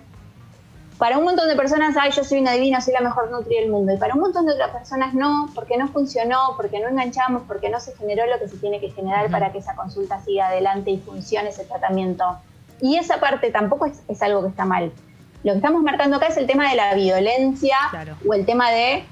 para 1.01 1.17
un 1.17 1.25
montón 1.25 1.49
de 1.49 1.57
personas, 1.57 1.97
ay, 1.99 2.11
yo 2.11 2.23
soy 2.23 2.41
una 2.41 2.53
divina, 2.53 2.83
soy 2.83 2.93
la 2.93 3.01
mejor 3.01 3.31
nutri 3.31 3.55
del 3.55 3.71
mundo. 3.71 3.91
Y 3.91 3.97
para 3.97 4.13
un 4.13 4.21
montón 4.21 4.45
de 4.45 4.53
otras 4.53 4.69
personas 4.69 5.15
no, 5.15 5.49
porque 5.55 5.79
no 5.79 5.89
funcionó, 5.89 6.53
porque 6.59 6.79
no 6.79 6.91
enganchamos, 6.91 7.43
porque 7.49 7.71
no 7.71 7.81
se 7.81 7.97
generó 7.97 8.27
lo 8.27 8.39
que 8.39 8.49
se 8.49 8.59
tiene 8.59 8.81
que 8.81 8.91
generar 8.91 9.31
para 9.31 9.51
que 9.51 9.59
esa 9.61 9.75
consulta 9.75 10.21
siga 10.21 10.49
adelante 10.49 10.91
y 10.91 10.99
funcione 10.99 11.49
ese 11.49 11.65
tratamiento. 11.65 12.37
Y 12.83 12.99
esa 12.99 13.19
parte 13.19 13.51
tampoco 13.51 13.87
es, 13.87 14.23
algo 14.23 14.43
que 14.43 14.49
está 14.49 14.67
mal. 14.67 14.93
Lo 15.43 15.53
que 15.53 15.57
estamos 15.57 15.83
marcando 15.83 16.19
acá 16.19 16.27
es 16.27 16.37
el 16.37 16.47
tema 16.47 16.69
de 16.69 16.77
la 16.77 16.95
violencia 16.95 17.79
o 18.29 18.35
el 18.35 18.45
tema 18.45 18.71
de, 18.71 19.05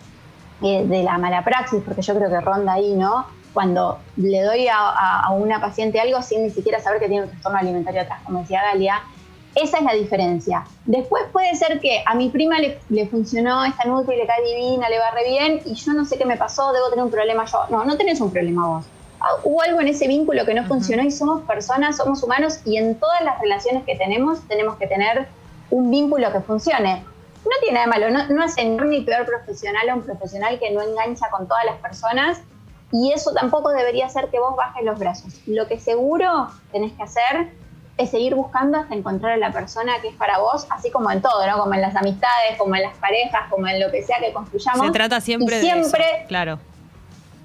eh, 0.64 0.85
de 0.87 1.03
la 1.03 1.16
mala 1.16 1.42
praxis, 1.42 1.83
porque 1.83 2.03
yo 2.03 2.14
creo 2.14 2.29
que 2.29 2.40
ronda 2.42 2.74
ahí, 2.74 2.96
¿no? 2.96 3.24
Cuando 3.55 3.98
le 4.18 4.42
doy 4.42 4.68
a, 4.68 5.20
a 5.24 5.31
una 5.31 5.59
paciente 5.59 5.98
algo 5.98 6.20
sin 6.20 6.42
ni 6.42 6.51
siquiera 6.51 6.81
saber 6.81 7.01
que 7.01 7.09
tiene 7.09 7.24
un 7.24 7.31
trastorno 7.31 7.57
alimentario 7.57 8.03
atrás, 8.03 8.20
como 8.27 8.40
decía 8.40 8.61
Galia, 8.62 9.01
esa 9.54 9.78
es 9.78 9.84
la 9.84 9.94
diferencia. 9.94 10.64
Después 10.84 11.24
puede 11.32 11.54
ser 11.54 11.80
que 11.80 12.02
a 12.06 12.14
mi 12.14 12.28
prima 12.28 12.58
le, 12.58 13.06
funcionó 13.06 13.64
esta 13.64 13.84
Nutri, 13.84 14.16
le 14.16 14.26
cae 14.26 14.42
divina, 14.44 14.88
le 14.88 14.98
va 14.98 15.11
re 15.11 15.28
bien, 15.28 15.61
y 15.64 15.74
yo 15.74 15.92
no 15.92 16.04
sé 16.04 16.16
qué 16.18 16.24
me 16.24 16.37
pasó, 16.37 16.72
debo 16.72 16.90
tener 16.90 17.04
un 17.04 17.11
problema 17.11 17.44
yo. 17.44 17.64
No, 17.70 17.84
no 17.84 17.96
tenés 17.96 18.20
un 18.20 18.30
problema 18.30 18.66
vos. 18.66 18.84
Ah, 19.20 19.34
hubo 19.42 19.62
algo 19.62 19.80
en 19.80 19.88
ese 19.88 20.06
vínculo 20.06 20.44
que 20.44 20.54
no 20.54 20.64
funcionó 20.64 21.02
y 21.02 21.11
somos 21.11 21.42
personas, 21.42 21.96
somos 21.96 22.22
humanos, 22.22 22.61
y 22.64 22.76
en 22.76 22.94
todas 22.94 23.22
las 23.22 23.40
relaciones 23.40 23.84
que 23.84 23.96
tenemos 23.96 24.40
tenemos 24.46 24.76
que 24.76 24.87
tener 24.87 25.26
un 25.70 25.90
vínculo 25.90 26.32
que 26.32 26.40
funcione. 26.40 27.04
No 27.44 27.50
tiene 27.61 27.74
nada 27.74 27.87
de 27.87 27.90
malo, 27.90 28.11
no, 28.11 28.34
no 28.34 28.44
es 28.44 28.56
ni 28.56 29.00
peor 29.00 29.26
profesional 29.26 29.88
o 29.90 29.94
un 29.94 30.02
profesional 30.02 30.58
que 30.58 30.70
no 30.70 30.82
engancha 30.82 31.30
con 31.30 31.48
todas 31.48 31.64
las 31.64 31.76
personas, 31.78 32.40
y 32.92 33.12
eso 33.12 33.32
tampoco 33.32 33.70
debería 33.70 34.06
hacer 34.06 34.28
que 34.28 34.38
vos 34.38 34.56
bajes 34.56 34.84
los 34.84 34.98
brazos. 34.98 35.40
Lo 35.46 35.66
que 35.66 35.78
seguro 35.78 36.48
tenés 36.72 36.92
que 36.92 37.02
hacer 37.02 37.50
es 37.98 38.11
seguir 38.11 38.34
buscando 38.34 38.78
hasta 38.78 38.94
encontrar 38.94 39.32
a 39.32 39.37
la 39.37 39.52
persona 39.52 40.00
que 40.00 40.08
es 40.08 40.14
para 40.16 40.38
vos, 40.38 40.66
así 40.70 40.90
como 40.90 41.11
en 41.11 41.20
todo, 41.20 41.46
¿no? 41.46 41.58
Como 41.58 41.74
en 41.74 41.80
las 41.82 41.94
amistades, 41.96 42.56
como 42.56 42.74
en 42.76 42.82
las 42.84 42.96
parejas, 42.96 43.42
como 43.50 43.66
en 43.66 43.80
lo 43.80 43.90
que 43.90 44.02
sea 44.02 44.18
que 44.20 44.32
construyamos. 44.32 44.87
Se 44.87 44.92
trata 44.92 45.20
siempre, 45.20 45.61
siempre 45.61 46.02
de 46.04 46.11
eso, 46.18 46.28
claro. 46.28 46.58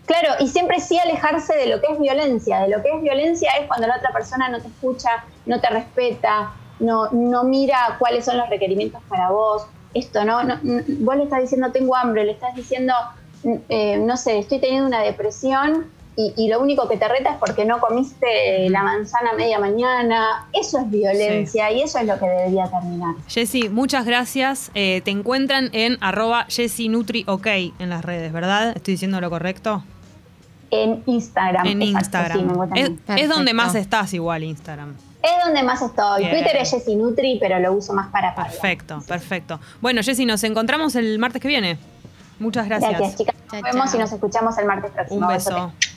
Claro, 0.05 0.35
y 0.39 0.47
siempre 0.49 0.79
sí 0.79 0.99
alejarse 0.99 1.55
de 1.55 1.67
lo 1.67 1.81
que 1.81 1.91
es 1.93 1.99
violencia. 1.99 2.59
De 2.59 2.69
lo 2.69 2.81
que 2.83 2.89
es 2.95 3.01
violencia 3.01 3.51
es 3.59 3.67
cuando 3.67 3.87
la 3.87 3.97
otra 3.97 4.11
persona 4.11 4.49
no 4.49 4.61
te 4.61 4.67
escucha, 4.67 5.09
no 5.45 5.59
te 5.59 5.69
respeta, 5.69 6.51
no, 6.79 7.09
no 7.11 7.43
mira 7.45 7.95
cuáles 7.99 8.25
son 8.25 8.37
los 8.37 8.49
requerimientos 8.49 9.01
para 9.09 9.29
vos. 9.31 9.65
esto, 9.93 10.25
¿no? 10.25 10.43
no, 10.43 10.57
no- 10.61 10.83
vos 10.99 11.15
le 11.15 11.23
estás 11.23 11.41
diciendo 11.41 11.71
tengo 11.71 11.95
hambre, 11.95 12.25
le 12.25 12.31
estás 12.33 12.53
diciendo, 12.55 12.93
eh, 13.69 13.97
no 13.97 14.17
sé, 14.17 14.39
estoy 14.39 14.59
teniendo 14.59 14.87
una 14.87 15.01
depresión 15.01 15.89
y, 16.15 16.33
y 16.37 16.47
lo 16.47 16.61
único 16.61 16.87
que 16.87 16.97
te 16.97 17.07
reta 17.07 17.31
es 17.31 17.37
porque 17.37 17.65
no 17.65 17.79
comiste 17.79 18.69
la 18.69 18.83
manzana 18.83 19.31
a 19.31 19.33
media 19.33 19.59
mañana. 19.59 20.47
Eso 20.53 20.79
es 20.79 20.89
violencia 20.89 21.71
y 21.71 21.81
eso 21.81 21.99
es 21.99 22.05
lo 22.05 22.19
que 22.19 22.25
debería 22.27 22.69
terminar. 22.69 23.15
Jessy, 23.27 23.69
muchas 23.69 24.05
gracias. 24.05 24.69
Eh, 24.75 25.01
te 25.03 25.11
encuentran 25.11 25.69
en 25.73 25.97
arroba 26.01 26.45
JessieNutriOK 26.49 27.47
en 27.79 27.89
las 27.89 28.05
redes, 28.05 28.31
¿verdad? 28.31 28.73
¿Estoy 28.75 28.93
diciendo 28.93 29.19
lo 29.21 29.29
correcto? 29.29 29.83
En 30.69 31.03
Instagram. 31.05 31.65
En 31.67 31.81
exacto, 31.81 32.17
Instagram. 32.17 32.67
sí, 32.75 32.99
es, 33.15 33.29
donde 33.29 33.53
más 33.53 33.75
estás 33.75 34.13
igual, 34.13 34.43
Instagram. 34.43 34.95
Es 35.21 35.45
donde 35.45 35.63
más 35.63 35.81
estoy. 35.81 36.23
Bien. 36.25 36.31
Twitter 36.35 36.57
es 36.57 36.71
Jessie 36.71 36.95
Nutri, 36.95 37.37
pero 37.39 37.59
lo 37.59 37.73
uso 37.73 37.93
más 37.93 38.09
para 38.11 38.31
hablar. 38.31 38.49
Perfecto, 38.49 39.01
perfecto. 39.07 39.59
Bueno, 39.81 40.01
Jessy, 40.03 40.25
nos 40.25 40.43
encontramos 40.43 40.95
el 40.95 41.17
martes 41.19 41.41
que 41.41 41.47
viene. 41.47 41.77
Muchas 42.39 42.67
gracias. 42.67 42.91
Gracias, 42.91 43.17
chicas. 43.17 43.35
Nos 43.35 43.51
Chao, 43.51 43.61
vemos 43.71 43.85
chao. 43.85 43.95
y 43.95 43.99
nos 43.99 44.11
escuchamos 44.11 44.57
el 44.57 44.65
martes 44.65 44.91
próximo. 44.91 45.27
Un 45.27 45.27
Besote. 45.33 45.55
beso. 45.55 45.92